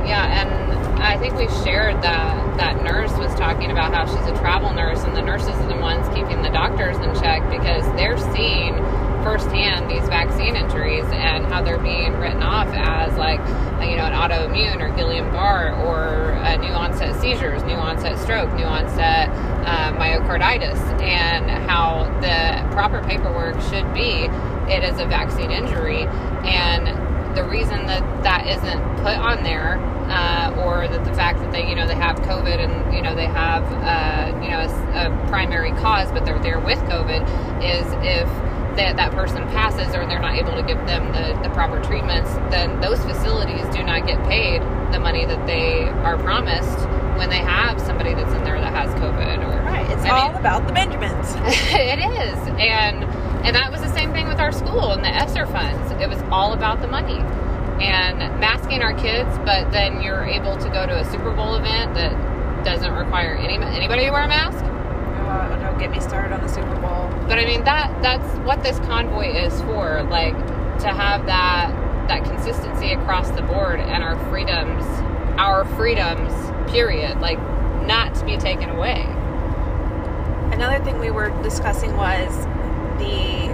Yeah, 0.05 0.41
and 0.41 1.01
I 1.01 1.17
think 1.17 1.35
we 1.35 1.47
shared 1.63 2.01
that 2.03 2.57
that 2.57 2.83
nurse 2.83 3.11
was 3.17 3.33
talking 3.35 3.71
about 3.71 3.93
how 3.93 4.05
she's 4.05 4.27
a 4.27 4.37
travel 4.39 4.73
nurse, 4.73 5.03
and 5.03 5.15
the 5.15 5.21
nurses 5.21 5.49
are 5.49 5.67
the 5.67 5.77
ones 5.77 6.07
keeping 6.09 6.41
the 6.41 6.49
doctors 6.49 6.97
in 6.97 7.13
check 7.21 7.47
because 7.49 7.85
they're 7.95 8.17
seeing 8.33 8.75
firsthand 9.23 9.89
these 9.89 10.07
vaccine 10.07 10.55
injuries 10.55 11.05
and 11.11 11.45
how 11.45 11.61
they're 11.61 11.77
being 11.79 12.13
written 12.13 12.43
off 12.43 12.67
as 12.69 13.15
like 13.17 13.39
you 13.87 13.97
know 13.97 14.05
an 14.05 14.13
autoimmune 14.13 14.81
or 14.81 14.89
Guillain-Barre 14.95 15.73
or 15.85 16.33
uh, 16.33 16.55
new 16.57 16.69
onset 16.69 17.19
seizures, 17.21 17.63
new 17.63 17.75
onset 17.75 18.17
stroke, 18.19 18.51
new 18.53 18.63
onset 18.63 19.29
uh, 19.65 19.93
myocarditis, 19.93 20.79
and 21.01 21.49
how 21.69 22.05
the 22.21 22.73
proper 22.73 23.01
paperwork 23.07 23.59
should 23.61 23.91
be 23.93 24.29
it 24.71 24.83
is 24.83 24.99
a 24.99 25.05
vaccine 25.05 25.51
injury. 25.51 26.03
And 26.43 26.87
the 27.35 27.43
reason 27.43 27.85
that 27.87 28.23
that 28.23 28.47
isn't 28.47 28.81
put 28.97 29.17
on 29.17 29.43
there, 29.43 29.77
uh, 30.09 30.63
or 30.65 30.87
that 30.87 31.05
the 31.05 31.13
fact 31.13 31.39
that 31.39 31.51
they, 31.51 31.67
you 31.69 31.75
know, 31.75 31.87
they 31.87 31.95
have 31.95 32.17
COVID 32.19 32.59
and 32.59 32.93
you 32.93 33.01
know 33.01 33.15
they 33.15 33.25
have, 33.25 33.63
uh, 33.63 34.43
you 34.43 34.49
know, 34.49 34.59
a, 34.59 35.07
a 35.07 35.27
primary 35.27 35.71
cause, 35.71 36.11
but 36.11 36.25
they're 36.25 36.39
there 36.39 36.59
with 36.59 36.79
COVID, 36.79 37.21
is 37.63 37.85
if 38.03 38.27
that 38.77 38.95
that 38.97 39.11
person 39.11 39.43
passes 39.49 39.87
or 39.95 40.05
they're 40.07 40.19
not 40.21 40.35
able 40.35 40.53
to 40.55 40.63
give 40.63 40.77
them 40.87 41.11
the, 41.11 41.37
the 41.47 41.53
proper 41.53 41.81
treatments, 41.83 42.31
then 42.49 42.79
those 42.81 42.99
facilities 43.03 43.63
do 43.75 43.83
not 43.83 44.07
get 44.07 44.21
paid 44.27 44.61
the 44.93 44.99
money 44.99 45.25
that 45.25 45.45
they 45.47 45.83
are 46.07 46.17
promised 46.17 46.79
when 47.17 47.29
they 47.29 47.37
have 47.39 47.79
somebody 47.81 48.13
that's 48.13 48.33
in 48.33 48.43
there 48.43 48.59
that 48.59 48.73
has 48.73 48.93
COVID. 48.95 49.43
Or 49.47 49.61
Right. 49.65 49.89
It's 49.91 50.03
I 50.03 50.09
all 50.09 50.29
mean- 50.29 50.37
about 50.39 50.67
the 50.67 50.73
Benjamins. 50.73 51.27
it 51.73 51.99
is 51.99 52.37
and 52.59 53.03
and 53.45 53.55
that 53.55 53.71
was 53.71 53.81
the 53.81 53.91
same 53.93 54.11
thing 54.13 54.27
with 54.27 54.39
our 54.39 54.51
school 54.51 54.91
and 54.91 55.03
the 55.03 55.09
ESSER 55.09 55.45
funds 55.47 55.91
it 56.01 56.07
was 56.07 56.21
all 56.31 56.53
about 56.53 56.79
the 56.81 56.87
money 56.87 57.17
and 57.83 58.19
masking 58.39 58.81
our 58.83 58.93
kids 58.93 59.29
but 59.45 59.71
then 59.71 60.01
you're 60.03 60.23
able 60.23 60.55
to 60.57 60.69
go 60.69 60.85
to 60.85 60.99
a 60.99 61.05
super 61.09 61.31
bowl 61.33 61.55
event 61.55 61.93
that 61.95 62.11
doesn't 62.63 62.93
require 62.93 63.33
any 63.35 63.55
anybody 63.75 64.05
to 64.05 64.11
wear 64.11 64.23
a 64.23 64.27
mask 64.27 64.63
Oh, 64.63 65.57
don't 65.61 65.79
get 65.79 65.89
me 65.91 65.99
started 66.01 66.33
on 66.33 66.41
the 66.41 66.49
Super 66.49 66.75
Bowl. 66.81 67.00
But 67.27 67.39
i 67.39 67.45
mean 67.45 67.63
that 67.63 68.01
that's 68.01 68.37
what 68.39 68.61
this 68.63 68.79
convoy 68.79 69.27
is 69.27 69.61
for 69.61 70.03
like 70.03 70.35
to 70.79 70.87
have 70.87 71.25
that 71.25 71.71
that 72.07 72.23
consistency 72.23 72.91
across 72.91 73.29
the 73.31 73.41
board 73.41 73.79
and 73.79 74.03
our 74.03 74.17
freedoms 74.29 74.83
our 75.39 75.65
freedoms 75.75 76.33
period 76.71 77.19
like 77.19 77.39
not 77.85 78.13
to 78.15 78.25
be 78.25 78.37
taken 78.37 78.69
away 78.69 79.05
Another 80.51 80.83
thing 80.83 80.99
we 80.99 81.11
were 81.11 81.29
discussing 81.41 81.95
was 81.95 82.45
the, 82.99 83.49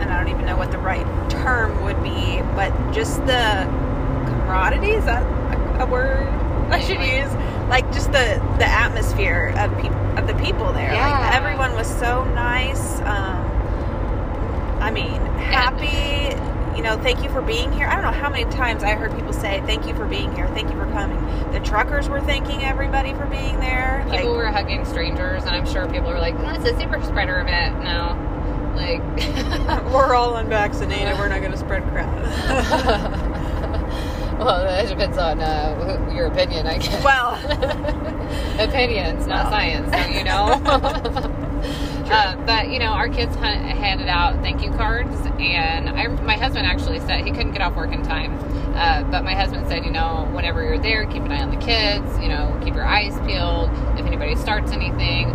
and 0.00 0.10
I 0.10 0.18
don't 0.18 0.32
even 0.32 0.46
know 0.46 0.56
what 0.56 0.72
the 0.72 0.78
right 0.78 1.06
term 1.30 1.84
would 1.84 2.02
be, 2.02 2.40
but 2.56 2.72
just 2.90 3.18
the 3.26 3.64
camaraderie. 4.26 4.92
Is 4.92 5.04
that 5.04 5.22
a, 5.78 5.84
a 5.84 5.86
word 5.86 6.26
I 6.72 6.80
should 6.80 7.00
use? 7.00 7.32
Like 7.68 7.92
just 7.92 8.10
the 8.12 8.42
the 8.58 8.66
atmosphere 8.66 9.54
of 9.56 9.70
people 9.80 9.94
of 10.20 10.26
the 10.26 10.34
people 10.42 10.72
there. 10.72 10.92
Yeah. 10.92 11.18
Like 11.18 11.34
everyone 11.34 11.74
was 11.74 11.88
so 11.98 12.24
nice. 12.34 13.00
Um, 13.00 13.46
I 14.80 14.90
mean, 14.90 15.20
happy. 15.36 16.36
You 16.76 16.82
know, 16.82 16.96
thank 17.02 17.22
you 17.22 17.30
for 17.30 17.42
being 17.42 17.72
here. 17.72 17.86
I 17.86 17.94
don't 17.94 18.04
know 18.04 18.18
how 18.18 18.30
many 18.30 18.44
times 18.50 18.82
I 18.82 18.94
heard 18.94 19.14
people 19.14 19.32
say, 19.32 19.60
"Thank 19.66 19.86
you 19.86 19.94
for 19.94 20.06
being 20.06 20.34
here. 20.34 20.46
Thank 20.48 20.70
you 20.70 20.76
for 20.76 20.90
coming." 20.92 21.18
The 21.52 21.60
truckers 21.60 22.08
were 22.08 22.20
thanking 22.20 22.62
everybody 22.62 23.12
for 23.14 23.26
being 23.26 23.58
there. 23.60 24.04
Like, 24.08 24.20
people 24.20 24.36
were 24.36 24.46
hugging 24.46 24.84
strangers 24.84 25.44
and 25.44 25.50
i'm 25.50 25.66
sure 25.66 25.86
people 25.88 26.10
were 26.10 26.18
like 26.18 26.34
it's 26.38 26.64
a 26.64 26.78
super 26.78 27.02
spreader 27.04 27.40
event 27.40 27.82
no 27.82 28.16
like 28.74 29.02
We're 29.92 30.14
all 30.14 30.36
unvaccinated. 30.36 31.18
We're 31.18 31.28
not 31.28 31.40
going 31.40 31.52
to 31.52 31.58
spread 31.58 31.82
crap. 31.90 32.08
well 34.44 34.64
that 34.64 34.88
depends 34.88 35.18
on 35.18 35.38
uh, 35.40 36.10
your 36.14 36.26
opinion 36.26 36.66
i 36.66 36.78
guess. 36.78 37.04
Well, 37.04 37.34
opinions 38.58 39.26
not 39.26 39.44
Well. 39.44 39.50
science 39.50 39.90
don't 39.90 40.14
you 40.14 40.24
know? 40.24 41.36
Uh, 42.10 42.34
but 42.44 42.70
you 42.70 42.80
know 42.80 42.86
our 42.86 43.08
kids 43.08 43.36
handed 43.36 44.08
out 44.08 44.34
thank 44.42 44.62
you 44.62 44.70
cards 44.72 45.14
and 45.38 45.88
I, 45.88 46.08
my 46.08 46.36
husband 46.36 46.66
actually 46.66 46.98
said 47.00 47.24
he 47.24 47.30
couldn't 47.30 47.52
get 47.52 47.60
off 47.60 47.76
work 47.76 47.92
in 47.92 48.02
time 48.02 48.36
uh, 48.74 49.04
but 49.04 49.22
my 49.22 49.34
husband 49.34 49.68
said 49.68 49.84
you 49.84 49.92
know 49.92 50.28
whenever 50.32 50.64
you're 50.64 50.78
there 50.78 51.06
keep 51.06 51.22
an 51.22 51.30
eye 51.30 51.40
on 51.40 51.50
the 51.50 51.64
kids 51.64 52.18
you 52.18 52.28
know 52.28 52.58
keep 52.64 52.74
your 52.74 52.84
eyes 52.84 53.14
peeled. 53.28 53.70
If 53.96 54.06
anybody 54.06 54.34
starts 54.34 54.72
anything 54.72 55.28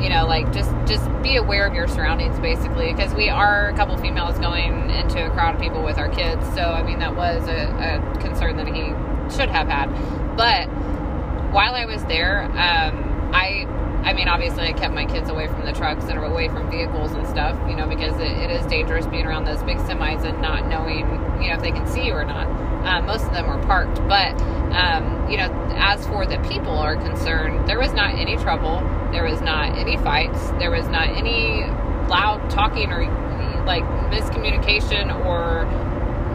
you 0.00 0.08
know 0.08 0.26
like 0.26 0.52
just 0.52 0.70
just 0.86 1.04
be 1.22 1.36
aware 1.36 1.66
of 1.66 1.74
your 1.74 1.88
surroundings 1.88 2.38
basically 2.40 2.92
because 2.92 3.14
we 3.14 3.28
are 3.28 3.68
a 3.68 3.76
couple 3.76 3.96
females 3.96 4.38
going 4.38 4.90
into 4.90 5.24
a 5.24 5.30
crowd 5.30 5.54
of 5.54 5.60
people 5.60 5.82
with 5.82 5.98
our 5.98 6.08
kids 6.08 6.44
so 6.54 6.62
i 6.62 6.82
mean 6.82 6.98
that 6.98 7.14
was 7.14 7.46
a, 7.48 7.66
a 7.78 8.18
concern 8.20 8.56
that 8.56 8.66
he 8.66 8.92
should 9.34 9.48
have 9.48 9.68
had. 9.68 9.86
But 10.36 10.68
while 11.52 11.74
i 11.74 11.86
was 11.86 12.04
there 12.06 12.42
um, 12.42 13.30
i 13.32 13.64
i 14.04 14.12
mean 14.12 14.28
obviously 14.28 14.64
i 14.64 14.72
kept 14.72 14.92
my 14.92 15.06
kids 15.06 15.30
away 15.30 15.46
from 15.46 15.64
the 15.64 15.72
trucks 15.72 16.04
and 16.06 16.18
away 16.18 16.48
from 16.48 16.68
vehicles 16.70 17.12
and 17.12 17.26
stuff 17.28 17.56
you 17.68 17.76
know 17.76 17.86
because 17.86 18.14
it, 18.16 18.32
it 18.32 18.50
is 18.50 18.66
dangerous 18.66 19.06
being 19.06 19.24
around 19.24 19.44
those 19.44 19.62
big 19.62 19.78
semis 19.78 20.24
and 20.24 20.42
not 20.42 20.66
knowing 20.68 21.06
you 21.40 21.48
know 21.48 21.54
if 21.54 21.62
they 21.62 21.70
can 21.70 21.86
see 21.86 22.06
you 22.06 22.12
or 22.12 22.24
not. 22.24 22.46
Uh, 22.84 23.00
most 23.02 23.24
of 23.24 23.32
them 23.32 23.46
were 23.46 23.62
parked 23.66 23.96
but 24.08 24.34
um, 24.72 25.30
you 25.30 25.38
know 25.38 25.48
as 25.76 26.04
for 26.08 26.26
the 26.26 26.38
people 26.48 26.76
are 26.76 26.96
concerned 26.96 27.66
there 27.66 27.78
was 27.78 27.92
not 27.94 28.14
any 28.14 28.36
trouble 28.36 28.80
there 29.14 29.24
was 29.24 29.40
not 29.40 29.76
any 29.78 29.96
fights 29.98 30.50
there 30.58 30.70
was 30.70 30.86
not 30.88 31.08
any 31.08 31.62
loud 32.08 32.50
talking 32.50 32.92
or 32.92 33.04
like 33.64 33.84
miscommunication 34.12 35.08
or 35.24 35.64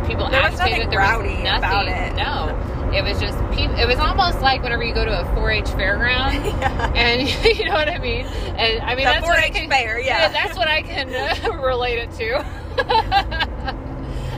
people 0.07 0.27
There 0.29 0.41
was 0.49 0.59
agitated 0.59 0.85
nothing 0.85 0.89
there 0.89 0.99
rowdy 0.99 1.29
was 1.35 1.43
nothing 1.43 1.57
about 1.57 1.87
it. 1.87 2.15
no 2.15 2.89
it 2.91 3.03
was 3.03 3.19
just 3.19 3.37
peop 3.51 3.69
it 3.77 3.87
was 3.87 3.99
almost 3.99 4.41
like 4.41 4.63
whenever 4.63 4.83
you 4.83 4.93
go 4.95 5.05
to 5.05 5.11
a 5.21 5.23
4-h 5.35 5.65
fairground 5.77 6.33
yeah. 6.59 6.91
and 6.95 7.29
you 7.59 7.65
know 7.65 7.73
what 7.73 7.87
I 7.87 7.99
mean. 7.99 8.25
And 8.25 8.81
I 8.81 8.95
mean 8.95 9.05
The 9.05 9.11
that's 9.13 9.27
what 9.27 9.37
I 9.37 9.49
4-H 9.49 9.53
can, 9.53 9.69
fair, 9.69 9.99
yeah. 9.99 10.29
that's 10.29 10.57
what 10.57 10.67
I 10.67 10.81
can 10.81 11.13
uh, 11.13 11.51
relate 11.61 11.99
it 11.99 12.11
to. 12.13 12.43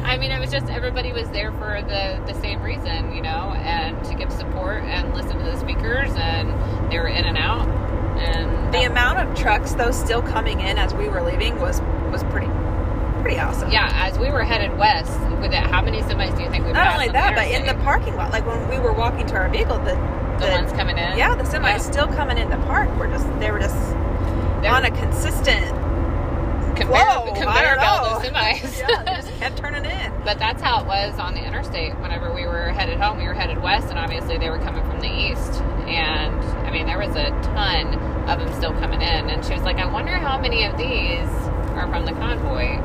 I 0.04 0.18
mean, 0.18 0.32
it 0.32 0.40
was 0.40 0.52
just 0.52 0.68
everybody 0.68 1.14
was 1.14 1.30
there 1.30 1.52
for 1.54 1.82
the 1.88 2.22
the 2.32 2.34
same 2.42 2.62
reason, 2.62 3.14
you 3.16 3.22
know, 3.22 3.54
and 3.56 4.04
to 4.06 4.16
give 4.16 4.32
support 4.32 4.84
and 4.84 5.14
listen 5.14 5.38
to 5.38 5.44
the 5.46 5.58
speakers, 5.58 6.12
and 6.16 6.92
they 6.92 7.00
were 7.00 7.08
in 7.08 7.24
and 7.24 7.38
out. 7.38 7.68
And 8.22 8.74
The 8.74 8.84
amount 8.84 9.20
of 9.20 9.36
trucks, 9.38 9.74
though, 9.74 9.92
still 9.92 10.22
coming 10.22 10.60
in 10.62 10.78
as 10.78 10.94
we 10.94 11.10
were 11.10 11.22
leaving 11.22 11.60
was 11.60 11.82
was 12.12 12.24
pretty 12.26 12.50
pretty 13.22 13.40
awesome. 13.40 13.70
yeah, 13.72 13.90
as 13.94 14.18
we 14.18 14.32
were 14.32 14.44
headed 14.44 14.76
west, 14.80 15.20
with 15.40 15.52
it, 15.54 15.64
how 15.64 15.82
many 15.82 16.00
semis 16.02 16.36
do 16.36 16.44
you 16.44 16.50
think 16.50 16.66
we 16.66 16.72
Not 16.74 16.94
only 16.94 17.08
on 17.08 17.14
that, 17.14 17.36
but 17.36 17.48
in 17.48 17.66
the 17.68 17.76
parking 17.84 18.16
lot, 18.16 18.32
like 18.32 18.46
when 18.48 18.68
we 18.68 18.80
were 18.80 18.94
walking 18.94 19.28
to 19.28 19.36
our 19.36 19.48
vehicle, 19.50 19.78
the 19.80 19.94
the, 20.40 20.48
ones 20.50 20.72
coming 20.72 20.98
in, 20.98 21.18
yeah, 21.18 21.36
the 21.36 21.44
semis 21.44 21.64
Yeah. 21.64 21.78
still 21.78 22.08
coming 22.08 22.38
in 22.40 22.50
the 22.50 22.58
park. 22.66 22.90
Were 22.98 23.08
just 23.08 23.28
they 23.40 23.52
were 23.52 23.60
just 23.60 23.76
They're- 24.62 24.72
on 24.72 24.86
a 24.86 24.92
consistent 24.92 25.68
conveyor, 26.76 26.98
Whoa, 26.98 27.32
I 27.32 27.38
conveyor 27.40 27.76
don't 27.76 27.80
belt 27.80 28.26
of 28.26 28.34
know. 28.34 28.40
semis. 28.40 28.80
yeah, 28.90 29.21
kept 29.42 29.58
turning 29.58 29.86
in. 29.86 30.22
But 30.24 30.38
that's 30.38 30.62
how 30.62 30.82
it 30.82 30.86
was 30.86 31.18
on 31.18 31.34
the 31.34 31.44
interstate. 31.44 31.98
Whenever 32.00 32.32
we 32.32 32.46
were 32.46 32.70
headed 32.70 33.00
home, 33.00 33.18
we 33.18 33.26
were 33.26 33.34
headed 33.34 33.60
west, 33.60 33.90
and 33.90 33.98
obviously 33.98 34.38
they 34.38 34.52
were 34.52 34.60
coming 34.60 34.86
from 34.86 35.00
the 35.00 35.10
east. 35.10 35.62
And 35.90 36.36
I 36.68 36.72
mean, 36.72 36.86
there 36.86 37.00
was 37.00 37.16
a 37.16 37.32
ton 37.42 37.96
of 38.30 38.40
them 38.40 38.54
still 38.54 38.74
coming 38.74 39.02
in. 39.02 39.30
And 39.32 39.44
she 39.44 39.54
was 39.54 39.64
like, 39.64 39.78
I 39.78 39.92
wonder 39.92 40.12
how 40.12 40.40
many 40.40 40.64
of 40.66 40.78
these 40.78 41.28
are 41.74 41.88
from 41.88 42.06
the 42.06 42.12
convoy. 42.14 42.78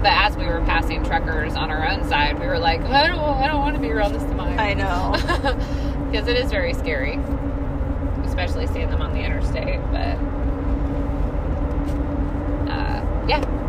But 0.00 0.12
as 0.12 0.36
we 0.36 0.46
were 0.46 0.62
passing 0.64 1.04
truckers 1.04 1.54
on 1.56 1.70
our 1.70 1.90
own 1.90 2.08
side, 2.08 2.40
we 2.40 2.46
were 2.46 2.58
like, 2.58 2.80
I 2.80 3.06
don't, 3.06 3.18
I 3.18 3.46
don't 3.46 3.60
want 3.60 3.76
to 3.76 3.82
be 3.82 3.90
around 3.90 4.14
this 4.14 4.22
tomorrow. 4.22 4.56
I 4.56 4.72
know. 4.72 5.12
because 6.10 6.26
it 6.26 6.36
is 6.36 6.50
very 6.50 6.72
scary, 6.72 7.18
especially 8.24 8.66
seeing 8.68 8.88
them 8.88 9.02
on 9.02 9.12
the 9.12 9.20
interstate. 9.20 9.80
But 9.90 10.16
uh, 12.70 13.26
yeah, 13.28 13.63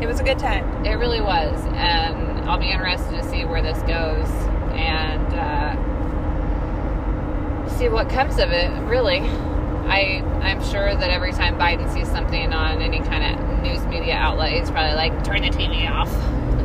It 0.00 0.06
was 0.06 0.20
a 0.20 0.22
good 0.24 0.38
time. 0.38 0.64
it 0.86 0.94
really 0.94 1.20
was, 1.20 1.58
and 1.74 2.48
I'll 2.48 2.58
be 2.58 2.70
interested 2.70 3.10
to 3.16 3.28
see 3.28 3.44
where 3.44 3.60
this 3.62 3.78
goes 3.82 4.28
and 4.72 5.34
uh, 5.34 5.74
see 7.76 7.88
what 7.88 8.08
comes 8.08 8.38
of 8.38 8.50
it. 8.52 8.70
Really, 8.84 9.18
I 9.88 10.22
I'm 10.42 10.62
sure 10.62 10.94
that 10.94 11.10
every 11.10 11.32
time 11.32 11.56
Biden 11.58 11.92
sees 11.92 12.08
something 12.08 12.52
on 12.52 12.80
any 12.80 13.00
kind 13.00 13.24
of 13.40 13.62
news 13.62 13.84
media 13.86 14.14
outlet, 14.14 14.52
he's 14.52 14.70
probably 14.70 14.94
like, 14.94 15.24
"Turn 15.24 15.42
the 15.42 15.48
TV 15.50 15.90
off." 15.90 16.10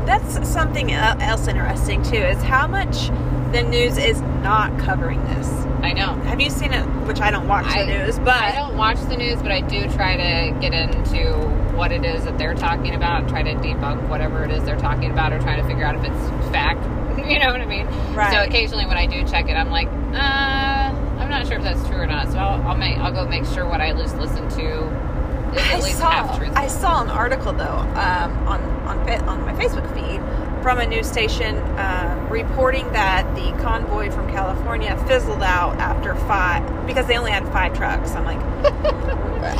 That's 0.05 0.47
something 0.47 0.91
else 0.91 1.47
interesting 1.47 2.03
too. 2.03 2.17
Is 2.17 2.43
how 2.43 2.67
much 2.67 3.07
the 3.51 3.63
news 3.63 3.97
is 3.97 4.21
not 4.43 4.77
covering 4.79 5.23
this. 5.25 5.47
I 5.81 5.93
know. 5.93 6.13
Have 6.25 6.39
you 6.39 6.49
seen 6.49 6.71
it? 6.73 6.83
Which 7.07 7.19
I 7.21 7.31
don't 7.31 7.47
watch 7.47 7.65
I- 7.65 7.83
the 7.85 7.97
news, 8.05 8.19
but 8.19 8.35
I 8.41 8.51
don't 8.51 8.77
watch 8.77 8.99
the 9.09 9.17
news, 9.17 9.41
but 9.41 9.51
I 9.51 9.61
do 9.61 9.87
try 9.91 10.15
to 10.17 10.59
get 10.59 10.73
into 10.73 11.33
what 11.75 11.91
it 11.91 12.05
is 12.05 12.25
that 12.25 12.37
they're 12.37 12.55
talking 12.55 12.95
about 12.95 13.21
and 13.21 13.29
try 13.29 13.43
to 13.43 13.53
debunk 13.55 14.07
whatever 14.09 14.43
it 14.43 14.51
is 14.51 14.63
they're 14.63 14.77
talking 14.79 15.11
about 15.11 15.33
or 15.33 15.39
try 15.39 15.55
to 15.55 15.63
figure 15.67 15.85
out 15.85 15.95
if 15.95 16.03
it's 16.03 16.51
fact. 16.51 16.81
You 17.23 17.39
know 17.39 17.51
what 17.51 17.61
I 17.61 17.65
mean? 17.65 17.85
Right. 18.13 18.33
So 18.33 18.43
occasionally 18.43 18.85
when 18.85 18.97
I 18.97 19.05
do 19.05 19.23
check 19.25 19.47
it, 19.47 19.53
I'm 19.53 19.69
like, 19.69 19.87
uh, 19.87 20.91
I'm 21.21 21.29
not 21.29 21.47
sure 21.47 21.57
if 21.57 21.63
that's 21.63 21.81
true 21.87 22.01
or 22.01 22.05
not. 22.07 22.29
So 22.29 22.37
I'll, 22.37 22.61
I'll 22.67 22.75
make 22.75 22.97
I'll 22.97 23.13
go 23.13 23.25
make 23.25 23.45
sure 23.45 23.65
what 23.65 23.79
I 23.79 23.93
just 23.93 24.17
listen 24.17 24.49
to 24.49 25.53
is 25.55 25.61
I 25.61 25.73
at 25.73 25.83
least 25.83 25.99
saw. 25.99 26.37
I 26.55 26.67
saw 26.67 27.01
an 27.01 27.09
article 27.09 27.53
though 27.53 27.63
um, 27.65 28.47
on 28.47 28.61
on 28.85 29.09
on 29.29 29.41
my 29.45 29.53
Facebook 29.53 29.87
feed 29.93 30.19
from 30.63 30.79
a 30.79 30.87
news 30.87 31.07
station 31.07 31.57
um, 31.77 32.29
reporting 32.29 32.91
that 32.93 33.23
the 33.35 33.51
convoy 33.61 34.09
from 34.09 34.27
California 34.31 34.97
fizzled 35.07 35.43
out 35.43 35.75
after 35.77 36.15
five 36.25 36.63
because 36.87 37.05
they 37.05 37.17
only 37.17 37.31
had 37.31 37.45
five 37.51 37.73
trucks. 37.75 38.11
I'm 38.11 38.23
like, 38.23 38.39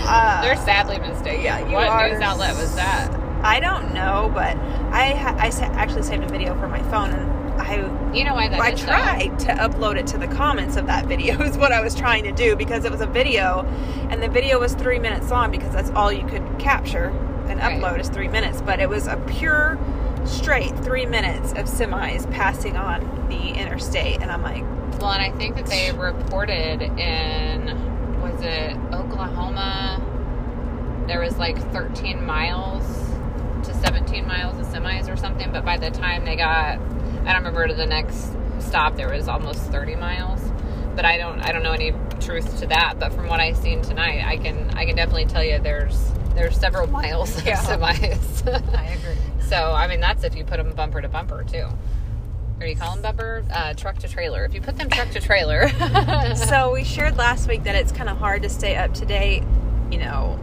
uh, 0.07 0.41
They're 0.41 0.55
sadly 0.55 0.97
mistaken. 0.99 1.43
yeah, 1.43 1.61
what 1.71 1.87
are 1.87 2.09
news 2.09 2.21
outlet 2.21 2.55
was 2.55 2.73
that? 2.75 3.11
I 3.43 3.59
don't 3.59 3.93
know, 3.93 4.31
but 4.33 4.55
I 4.93 5.09
ha- 5.13 5.35
I 5.37 5.49
sa- 5.49 5.65
actually 5.65 6.03
saved 6.03 6.23
a 6.23 6.27
video 6.29 6.55
for 6.59 6.67
my 6.69 6.81
phone 6.83 7.09
and 7.11 7.61
I 7.61 7.75
You 8.15 8.23
know 8.23 8.33
why 8.33 8.47
that 8.47 8.59
I 8.61 8.71
tried 8.73 9.37
to 9.39 9.47
upload 9.47 9.97
it 9.97 10.07
to 10.07 10.17
the 10.17 10.27
comments 10.27 10.77
of 10.77 10.87
that 10.87 11.05
video 11.07 11.41
is 11.43 11.57
what 11.57 11.73
I 11.73 11.81
was 11.81 11.93
trying 11.95 12.23
to 12.23 12.31
do 12.31 12.55
because 12.55 12.85
it 12.85 12.91
was 12.91 13.01
a 13.01 13.05
video 13.07 13.65
and 14.09 14.23
the 14.23 14.29
video 14.29 14.59
was 14.59 14.73
three 14.73 14.99
minutes 14.99 15.29
long 15.29 15.51
because 15.51 15.71
that's 15.73 15.89
all 15.91 16.11
you 16.11 16.25
could 16.25 16.43
capture 16.59 17.09
and 17.49 17.59
Right. 17.59 17.79
upload 17.81 17.99
is 17.99 18.07
three 18.09 18.29
minutes 18.29 18.61
but 18.61 18.79
it 18.79 18.87
was 18.89 19.05
a 19.07 19.17
pure 19.27 19.77
straight 20.25 20.71
three 20.79 21.05
minutes 21.05 21.51
of 21.51 21.65
semis 21.65 22.29
passing 22.31 22.77
on 22.77 23.27
the 23.29 23.49
interstate 23.59 24.21
and 24.21 24.31
I'm 24.31 24.41
like 24.41 24.63
Well, 25.01 25.11
and 25.11 25.21
I 25.21 25.31
think 25.37 25.55
that 25.55 25.65
they 25.65 25.91
reported 25.91 26.81
in 26.81 28.21
was 28.21 28.41
it 28.41 28.75
Oklahoma? 28.93 30.01
There 31.07 31.19
was 31.19 31.37
like 31.37 31.57
13 31.73 32.25
miles 32.25 32.85
to 33.67 33.73
17 33.73 34.25
miles 34.25 34.57
of 34.59 34.65
semis 34.73 35.11
or 35.11 35.17
something, 35.17 35.51
but 35.51 35.65
by 35.65 35.77
the 35.77 35.91
time 35.91 36.23
they 36.23 36.35
got, 36.37 36.77
I 36.77 37.33
don't 37.33 37.35
remember 37.35 37.67
to 37.67 37.73
the 37.73 37.85
next 37.85 38.33
stop, 38.59 38.95
there 38.95 39.09
was 39.09 39.27
almost 39.27 39.59
30 39.71 39.95
miles. 39.95 40.39
But 40.95 41.05
I 41.05 41.17
don't, 41.17 41.41
I 41.41 41.51
don't 41.51 41.63
know 41.63 41.71
any 41.73 41.91
truth 42.21 42.59
to 42.59 42.67
that. 42.67 42.99
But 42.99 43.11
from 43.13 43.27
what 43.27 43.39
I've 43.39 43.57
seen 43.57 43.81
tonight, 43.81 44.23
I 44.25 44.37
can, 44.37 44.69
I 44.71 44.85
can 44.85 44.95
definitely 44.95 45.25
tell 45.25 45.43
you 45.43 45.59
there's, 45.59 46.11
there's 46.35 46.57
several 46.57 46.87
miles 46.87 47.35
of 47.37 47.45
Yeah. 47.45 47.57
semis. 47.57 48.45
agree 48.93 49.15
so 49.53 49.71
I 49.71 49.87
mean, 49.87 49.99
that's 49.99 50.23
if 50.23 50.35
you 50.35 50.43
put 50.43 50.57
them 50.57 50.71
bumper 50.73 51.01
to 51.01 51.09
bumper 51.09 51.43
too. 51.43 51.67
Or 52.59 52.59
do 52.59 52.67
you 52.67 52.75
call 52.75 52.93
them 52.93 53.01
bumper? 53.01 53.43
Uh, 53.51 53.73
truck 53.73 53.97
to 53.99 54.07
trailer. 54.07 54.45
If 54.45 54.53
you 54.53 54.61
put 54.61 54.77
them 54.77 54.89
truck 54.89 55.09
to 55.11 55.19
trailer. 55.19 55.69
so 56.35 56.71
we 56.73 56.83
shared 56.83 57.17
last 57.17 57.47
week 57.47 57.63
that 57.63 57.75
it's 57.75 57.91
kind 57.91 58.09
of 58.09 58.17
hard 58.17 58.43
to 58.43 58.49
stay 58.49 58.75
up 58.75 58.93
to 58.95 59.05
date 59.05 59.43
you 59.93 59.99
know 59.99 60.39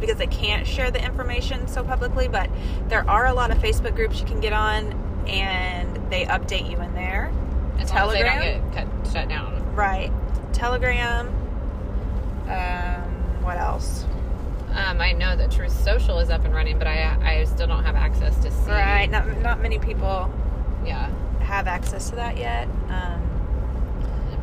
because 0.00 0.16
they 0.16 0.26
can't 0.26 0.66
share 0.66 0.90
the 0.90 1.02
information 1.02 1.68
so 1.68 1.84
publicly 1.84 2.26
but 2.26 2.50
there 2.88 3.08
are 3.08 3.26
a 3.26 3.34
lot 3.34 3.50
of 3.50 3.58
Facebook 3.58 3.94
groups 3.94 4.18
you 4.18 4.26
can 4.26 4.40
get 4.40 4.52
on 4.52 4.92
and 5.28 6.10
they 6.10 6.24
update 6.24 6.68
you 6.70 6.80
in 6.80 6.92
there 6.94 7.32
as 7.78 7.90
long 7.92 8.08
as 8.08 8.14
they 8.14 8.22
don't 8.22 8.32
Telegram? 8.32 8.70
get 8.72 8.86
cut, 8.86 9.12
shut 9.12 9.28
down. 9.28 9.74
Right. 9.74 10.10
Telegram. 10.52 11.28
Um, 12.48 13.42
what 13.42 13.56
else? 13.56 14.04
Um, 14.74 15.00
I 15.00 15.12
know 15.12 15.34
that 15.36 15.50
Truth 15.50 15.72
Social 15.84 16.18
is 16.20 16.30
up 16.30 16.44
and 16.44 16.54
running, 16.54 16.78
but 16.78 16.86
I 16.86 17.16
I 17.22 17.44
still 17.44 17.66
don't 17.66 17.84
have 17.84 17.96
access 17.96 18.36
to 18.44 18.50
see. 18.50 18.70
Right. 18.70 19.10
Not 19.10 19.26
not 19.40 19.60
many 19.60 19.78
people 19.78 20.30
Yeah. 20.84 21.08
have 21.40 21.66
access 21.66 22.10
to 22.10 22.16
that 22.16 22.36
yet. 22.36 22.68
Um, 22.88 23.26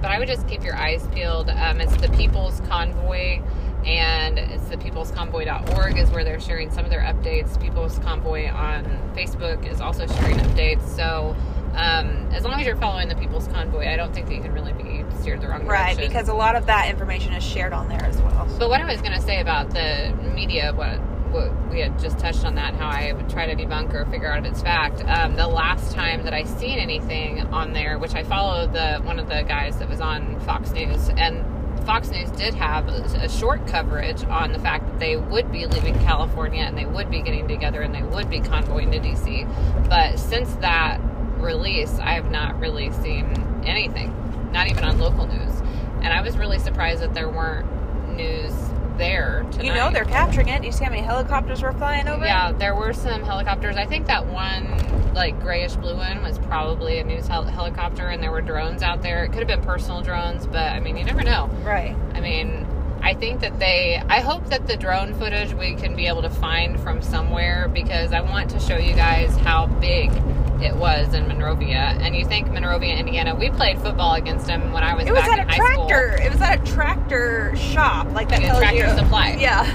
But 0.02 0.12
I 0.12 0.20
would 0.20 0.28
just 0.28 0.48
keep 0.48 0.64
your 0.64 0.76
eyes 0.76 1.08
peeled. 1.08 1.50
Um, 1.50 1.82
it's 1.82 1.96
the 1.98 2.10
People's 2.10 2.60
Convoy, 2.70 3.42
and 3.84 4.38
it's 4.38 4.66
the 4.70 4.78
peoplesconvoy.org 4.78 5.98
is 5.98 6.12
where 6.12 6.24
they're 6.24 6.40
sharing 6.40 6.70
some 6.70 6.86
of 6.86 6.92
their 6.92 7.02
updates. 7.02 7.60
People's 7.60 7.98
Convoy 8.00 8.48
on 8.52 8.84
Facebook 9.16 9.66
is 9.66 9.82
also 9.82 10.06
sharing 10.06 10.38
updates. 10.38 10.84
So 10.96 11.36
um, 11.74 12.30
as 12.32 12.44
long 12.44 12.60
as 12.60 12.68
you're 12.68 12.76
following 12.76 13.08
the 13.08 13.16
People's 13.16 13.48
Convoy, 13.48 13.88
I 13.88 13.96
don't 13.96 14.14
think 14.14 14.28
that 14.28 14.36
you 14.36 14.42
can 14.42 14.54
really 14.54 14.74
be 14.74 14.97
steered 15.28 15.42
the 15.42 15.48
wrong 15.50 15.66
right, 15.66 15.98
direction. 15.98 16.10
because 16.10 16.30
a 16.30 16.34
lot 16.34 16.56
of 16.56 16.66
that 16.68 16.90
information 16.90 17.34
is 17.34 17.44
shared 17.44 17.74
on 17.74 17.90
there 17.90 18.04
as 18.04 18.18
well. 18.22 18.48
But 18.58 18.70
what 18.70 18.80
I 18.80 18.86
was 18.90 19.02
going 19.02 19.14
to 19.14 19.22
say 19.22 19.42
about 19.42 19.72
the 19.72 20.14
media, 20.34 20.72
what, 20.74 21.00
what 21.32 21.70
we 21.70 21.82
had 21.82 22.00
just 22.00 22.18
touched 22.18 22.46
on 22.46 22.56
that, 22.56 22.76
how 22.76 22.88
I 22.88 23.12
would 23.12 23.30
try 23.30 23.54
to 23.54 23.56
debunk 23.56 23.94
or 23.94 24.06
figure 24.06 24.32
out 24.32 24.46
if 24.46 24.54
it's 24.54 24.62
fact. 24.62 25.04
Um, 25.04 25.36
the 25.36 25.48
last 25.48 25.92
time 25.92 26.24
that 26.24 26.34
I 26.34 26.44
seen 26.44 26.80
anything 26.80 27.42
on 27.48 27.74
there, 27.74 28.00
which 28.00 28.16
I 28.16 28.24
followed 28.24 28.72
the 28.72 29.02
one 29.04 29.20
of 29.20 29.28
the 29.28 29.44
guys 29.44 29.78
that 29.80 29.90
was 29.90 30.00
on 30.00 30.40
Fox 30.42 30.72
News, 30.72 31.10
and 31.10 31.46
Fox 31.86 32.10
News 32.10 32.32
did 32.32 32.54
have 32.54 32.88
a 32.88 33.30
short 33.30 33.68
coverage 33.68 34.24
on 34.26 34.54
the 34.54 34.60
fact 34.60 34.88
that 34.88 35.00
they 35.00 35.18
would 35.18 35.52
be 35.52 35.66
leaving 35.66 35.94
California 36.00 36.64
and 36.64 36.78
they 36.78 36.86
would 36.86 37.10
be 37.10 37.22
getting 37.22 37.48
together 37.48 37.82
and 37.82 37.94
they 37.94 38.02
would 38.02 38.30
be 38.30 38.40
convoying 38.40 38.92
to 38.92 39.00
DC. 39.00 39.90
But 39.90 40.20
since 40.20 40.54
that 40.56 41.00
release, 41.38 42.00
I 42.00 42.14
have 42.14 42.32
not 42.32 42.60
really 42.60 42.92
seen 42.92 43.26
anything, 43.66 44.14
not 44.52 44.70
even 44.70 44.84
on 44.84 45.00
local 45.00 45.28
news. 45.28 45.62
And 46.02 46.08
I 46.08 46.22
was 46.22 46.38
really 46.38 46.60
surprised 46.60 47.02
that 47.02 47.14
there 47.14 47.30
weren't 47.30 47.68
news 48.16 48.54
there 48.98 49.46
tonight. 49.52 49.66
You 49.66 49.74
know 49.74 49.92
they're 49.92 50.06
capturing 50.06 50.50
it. 50.50 50.64
You 50.64 50.72
see 50.72 50.84
how 50.84 50.90
many 50.90 51.04
helicopters 51.04 51.62
were 51.62 51.74
flying 51.74 52.08
over? 52.08 52.26
Yeah, 52.26 52.52
there 52.52 52.76
were 52.76 52.94
some 52.94 53.24
helicopters. 53.24 53.76
I 53.78 53.86
think 53.86 54.08
that 54.08 54.26
one, 54.28 55.14
like 55.14 55.40
grayish 55.42 55.76
blue 55.76 55.96
one, 55.96 56.22
was 56.24 56.40
probably 56.40 57.00
a 57.00 57.04
news 57.04 57.28
hel- 57.28 57.44
helicopter, 57.46 58.08
and 58.08 58.22
there 58.22 58.32
were 58.32 58.42
drones 58.42 58.82
out 58.82 59.02
there. 59.02 59.24
It 59.24 59.30
could 59.30 59.40
have 59.40 59.48
been 59.48 59.62
personal 59.62 60.02
drones, 60.02 60.48
but 60.48 60.72
I 60.72 60.80
mean, 60.80 60.98
you 60.98 61.04
never 61.04 61.24
know. 61.24 61.48
Right. 61.64 61.96
I 62.14 62.22
mean, 62.22 62.66
I 63.02 63.14
think 63.14 63.42
that 63.42 63.60
they. 63.60 64.02
I 64.10 64.20
hope 64.22 64.48
that 64.48 64.68
the 64.68 64.78
drone 64.78 65.14
footage 65.14 65.54
we 65.54 65.76
can 65.76 65.96
be 65.96 66.08
able 66.08 66.24
to 66.24 66.30
find 66.30 66.80
from 66.80 67.02
somewhere 67.02 67.68
because 67.68 68.12
I 68.14 68.22
want 68.22 68.50
to 68.52 68.60
show 68.60 68.78
you 68.78 68.94
guys 68.94 69.36
how 69.38 69.68
big 69.68 70.12
it 70.62 70.76
was 70.76 71.14
in 71.14 71.28
Monrovia. 71.28 71.98
And 72.00 72.16
you 72.16 72.26
think 72.26 72.48
Monrovia, 72.50 72.96
Indiana? 72.96 73.36
We 73.36 73.50
played 73.50 73.80
football 73.82 74.14
against 74.16 74.48
them 74.48 74.72
when 74.74 74.84
I 74.84 74.94
was. 74.96 75.06
It 75.08 75.12
was 75.14 75.24
at 75.24 75.40
in 75.40 75.50
a 75.50 75.54
tractor. 75.56 76.18
It 76.22 76.32
was 76.32 76.42
at 76.42 76.62
a 76.62 76.72
tractor 76.72 77.56
shop, 77.56 78.12
like 78.14 78.30
that 78.30 78.40
Like 78.40 78.48
tells 78.48 78.60
tractor 78.60 78.88
you. 78.88 78.98
supply. 78.98 79.32
Yeah. 79.40 79.66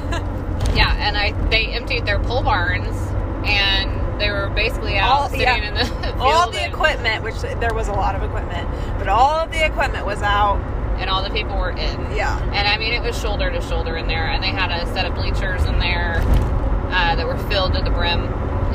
Yeah, 0.74 0.94
and 0.96 1.16
I 1.18 1.32
they 1.48 1.66
emptied 1.66 2.06
their 2.06 2.18
pole 2.20 2.42
barns 2.42 2.96
and 3.44 4.20
they 4.20 4.30
were 4.30 4.48
basically 4.50 4.96
out 4.96 5.10
All- 5.22 5.28
sitting 5.28 5.42
yeah. 5.42 5.68
in 5.68 5.74
the 5.74 5.84
field 6.02 6.14
all 6.20 6.50
the 6.50 6.60
and, 6.60 6.72
equipment, 6.72 7.24
which 7.24 7.40
there 7.40 7.74
was 7.74 7.88
a 7.88 7.92
lot 7.92 8.14
of 8.14 8.22
equipment, 8.22 8.68
but 8.98 9.08
all 9.08 9.40
of 9.40 9.50
the 9.50 9.64
equipment 9.64 10.06
was 10.06 10.22
out. 10.22 10.58
and 11.00 11.10
all 11.10 11.22
the 11.22 11.30
people 11.30 11.56
were 11.56 11.70
in. 11.70 12.00
Yeah. 12.14 12.38
And 12.52 12.68
I 12.68 12.78
mean, 12.78 12.92
it 12.92 13.02
was 13.02 13.18
shoulder 13.20 13.50
to 13.50 13.60
shoulder 13.62 13.96
in 13.96 14.06
there, 14.06 14.28
and 14.30 14.42
they 14.42 14.48
had 14.50 14.70
a 14.70 14.86
set 14.94 15.04
of 15.04 15.14
bleachers 15.14 15.64
in 15.64 15.78
there 15.80 16.20
uh, 16.22 17.16
that 17.16 17.26
were 17.26 17.38
filled 17.48 17.74
to 17.74 17.82
the 17.82 17.90
brim. 17.90 18.20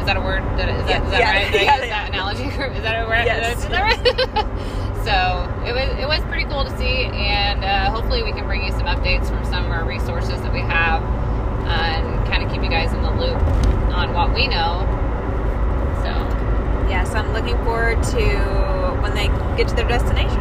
Is 0.08 0.14
that 0.14 0.24
a 0.24 0.24
word? 0.24 0.44
That, 0.56 0.70
is, 0.70 0.88
Yeah, 0.88 1.00
that, 1.00 1.04
is 1.04 1.12
that 1.12 1.20
yeah, 1.20 1.36
right? 1.36 1.52
Did 1.52 1.68
I 1.68 1.76
use 1.84 1.90
that 1.90 2.08
analogy? 2.08 2.44
Is 2.48 2.84
that 2.88 3.04
a 3.04 3.08
word? 3.10 3.26
Yes, 3.28 3.60
Is 3.60 3.68
that 3.68 3.84
right? 3.84 4.00
so 5.04 5.44
it 5.68 5.76
was 5.76 6.00
it 6.00 6.08
was 6.08 6.24
pretty 6.32 6.46
cool 6.48 6.64
to 6.64 6.72
see, 6.78 7.12
and 7.12 7.60
uh, 7.62 7.92
hopefully 7.92 8.24
we 8.24 8.32
can 8.32 8.48
bring 8.48 8.64
you 8.64 8.72
some 8.72 8.88
updates 8.88 9.28
from 9.28 9.44
some 9.44 9.66
of 9.66 9.72
our 9.72 9.84
resources 9.84 10.40
that 10.48 10.54
we 10.54 10.62
have, 10.62 11.04
uh, 11.04 11.92
and 11.92 12.26
kind 12.26 12.42
of 12.42 12.50
keep 12.50 12.64
you 12.64 12.70
guys 12.70 12.94
in 12.94 13.04
the 13.04 13.12
loop 13.20 13.36
on 13.92 14.14
what 14.14 14.34
we 14.34 14.48
know. 14.48 14.88
So. 16.08 16.12
Yes, 16.88 17.12
I'm 17.14 17.34
looking 17.34 17.60
forward 17.68 18.02
to 18.16 18.24
when 19.04 19.12
they 19.12 19.28
get 19.60 19.68
to 19.68 19.76
their 19.76 19.90
destination. 19.92 20.40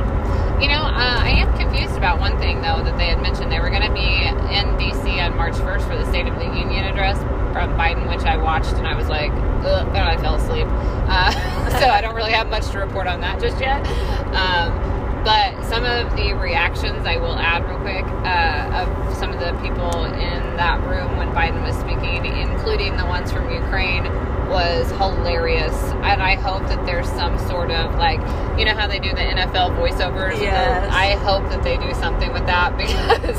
You 0.63 0.71
know, 0.71 0.87
uh, 0.87 1.27
I 1.27 1.43
am 1.43 1.51
confused 1.59 1.97
about 1.97 2.21
one 2.21 2.39
thing 2.39 2.63
though 2.63 2.87
that 2.87 2.97
they 2.99 3.11
had 3.11 3.21
mentioned 3.21 3.51
they 3.51 3.59
were 3.59 3.71
going 3.75 3.83
to 3.83 3.93
be 3.93 4.31
in 4.31 4.79
DC 4.79 5.19
on 5.27 5.37
March 5.37 5.55
1st 5.55 5.91
for 5.91 5.99
the 5.99 6.07
State 6.07 6.29
of 6.29 6.39
the 6.39 6.47
Union 6.47 6.85
address 6.85 7.19
from 7.53 7.75
Biden, 7.75 8.09
which 8.09 8.25
I 8.25 8.37
watched 8.37 8.75
and 8.75 8.87
I 8.87 8.95
was 8.95 9.09
like, 9.09 9.33
Ugh, 9.65 9.97
I 9.97 10.17
fell 10.19 10.35
asleep. 10.35 10.67
Uh, 10.69 11.31
so 11.81 11.89
I 11.89 12.01
don't 12.01 12.15
really 12.15 12.33
have 12.33 12.49
much 12.49 12.69
to 12.71 12.79
report 12.79 13.07
on 13.07 13.21
that 13.21 13.41
just 13.41 13.61
yet. 13.61 13.87
Um, 14.35 14.97
but 15.25 15.61
some 15.65 15.85
of 15.85 16.15
the 16.17 16.35
reactions 16.35 17.05
I 17.05 17.17
will 17.17 17.35
add 17.35 17.67
real 17.69 17.81
quick 17.81 18.05
uh, 18.25 18.87
of 18.87 19.17
some 19.17 19.33
of 19.33 19.41
the 19.41 19.53
people 19.61 20.05
in 20.05 20.57
that 20.57 20.81
room 20.87 21.17
when 21.17 21.29
Biden 21.35 21.63
was 21.63 21.75
speaking, 21.77 22.25
including 22.27 22.97
the 22.97 23.07
ones 23.07 23.33
from 23.33 23.51
Ukraine, 23.51 24.05
was 24.49 24.89
hilarious. 24.93 25.75
And 26.07 26.23
I 26.23 26.37
hope 26.37 26.63
that 26.69 26.87
there's 26.87 27.09
some 27.09 27.39
sort 27.49 27.73
of 27.73 27.97
like, 27.97 28.21
you 28.59 28.65
know 28.65 28.75
how 28.75 28.87
they 28.87 29.01
do 29.01 29.11
the 29.11 29.17
NFL 29.17 29.77
voiceovers? 29.77 30.41
Yes. 30.41 30.89
I 30.93 31.17
hope 31.25 31.43
that 31.51 31.65
they 31.65 31.77
do 31.77 31.93
something 31.95 32.33
with 32.33 32.47
that 32.47 32.77
because 32.79 33.39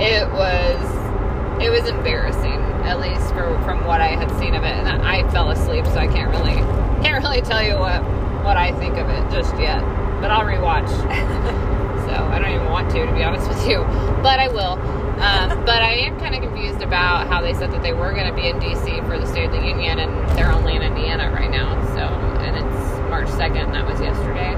it 0.00 0.28
was 0.32 1.62
it 1.62 1.70
was 1.70 1.88
embarrassing, 1.88 2.60
at 2.88 3.00
least 3.00 3.28
for, 3.34 3.46
from 3.64 3.84
what 3.84 4.00
I 4.00 4.08
had 4.08 4.30
seen 4.38 4.54
of 4.54 4.64
it. 4.64 4.72
And 4.72 5.02
I 5.02 5.28
fell 5.30 5.50
asleep, 5.50 5.84
so 5.86 5.98
I 5.98 6.06
can't 6.06 6.30
really 6.30 6.56
can't 7.02 7.22
really 7.22 7.42
tell 7.42 7.62
you 7.62 7.78
what 7.78 8.02
what 8.44 8.56
I 8.56 8.72
think 8.78 8.96
of 8.96 9.08
it 9.08 9.30
just 9.30 9.54
yet 9.58 9.84
but 10.20 10.30
I'll 10.30 10.44
rewatch. 10.44 10.88
so 12.08 12.14
I 12.14 12.38
don't 12.38 12.52
even 12.52 12.70
want 12.70 12.90
to, 12.90 13.06
to 13.06 13.12
be 13.12 13.22
honest 13.22 13.48
with 13.48 13.66
you, 13.66 13.78
but 14.22 14.38
I 14.38 14.48
will. 14.48 14.78
Um, 15.22 15.64
but 15.66 15.82
I 15.82 15.94
am 16.06 16.18
kind 16.18 16.34
of 16.34 16.42
confused 16.42 16.82
about 16.82 17.28
how 17.28 17.40
they 17.40 17.54
said 17.54 17.72
that 17.72 17.82
they 17.82 17.92
were 17.92 18.12
going 18.12 18.26
to 18.26 18.34
be 18.34 18.48
in 18.48 18.58
DC 18.58 19.06
for 19.06 19.18
the 19.18 19.26
State 19.26 19.46
of 19.46 19.52
the 19.52 19.66
Union, 19.66 19.98
and 19.98 20.38
they're 20.38 20.52
only 20.52 20.76
in 20.76 20.82
Indiana 20.82 21.30
right 21.30 21.50
now. 21.50 21.74
So, 21.94 22.02
and 22.42 22.56
it's 22.56 23.10
March 23.10 23.28
second. 23.30 23.72
That 23.72 23.86
was 23.86 24.00
yesterday. 24.00 24.54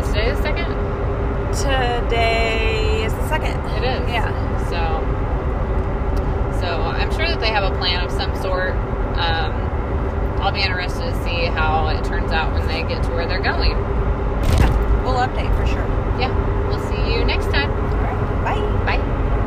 Is 0.00 0.08
today 0.08 0.30
the 0.30 0.42
second? 0.42 0.70
Today 1.54 3.04
is 3.04 3.12
the 3.12 3.28
second. 3.28 3.58
It 3.82 3.84
is. 3.84 4.08
Yeah. 4.08 4.30
So, 4.68 5.13
so 6.64 6.80
I'm 6.80 7.10
sure 7.12 7.26
that 7.28 7.40
they 7.40 7.48
have 7.48 7.70
a 7.70 7.76
plan 7.76 8.02
of 8.02 8.10
some 8.10 8.34
sort. 8.40 8.72
Um, 9.20 9.52
I'll 10.40 10.52
be 10.52 10.62
interested 10.62 11.02
to 11.02 11.24
see 11.24 11.44
how 11.44 11.88
it 11.88 12.02
turns 12.04 12.32
out 12.32 12.54
when 12.54 12.66
they 12.66 12.82
get 12.82 13.02
to 13.04 13.10
where 13.10 13.26
they're 13.26 13.42
going. 13.42 13.72
Yeah. 13.72 15.04
We'll 15.04 15.20
update 15.20 15.54
for 15.60 15.66
sure. 15.66 15.86
Yeah, 16.18 16.32
we'll 16.68 16.80
see 16.88 17.12
you 17.12 17.24
next 17.24 17.46
time. 17.46 17.73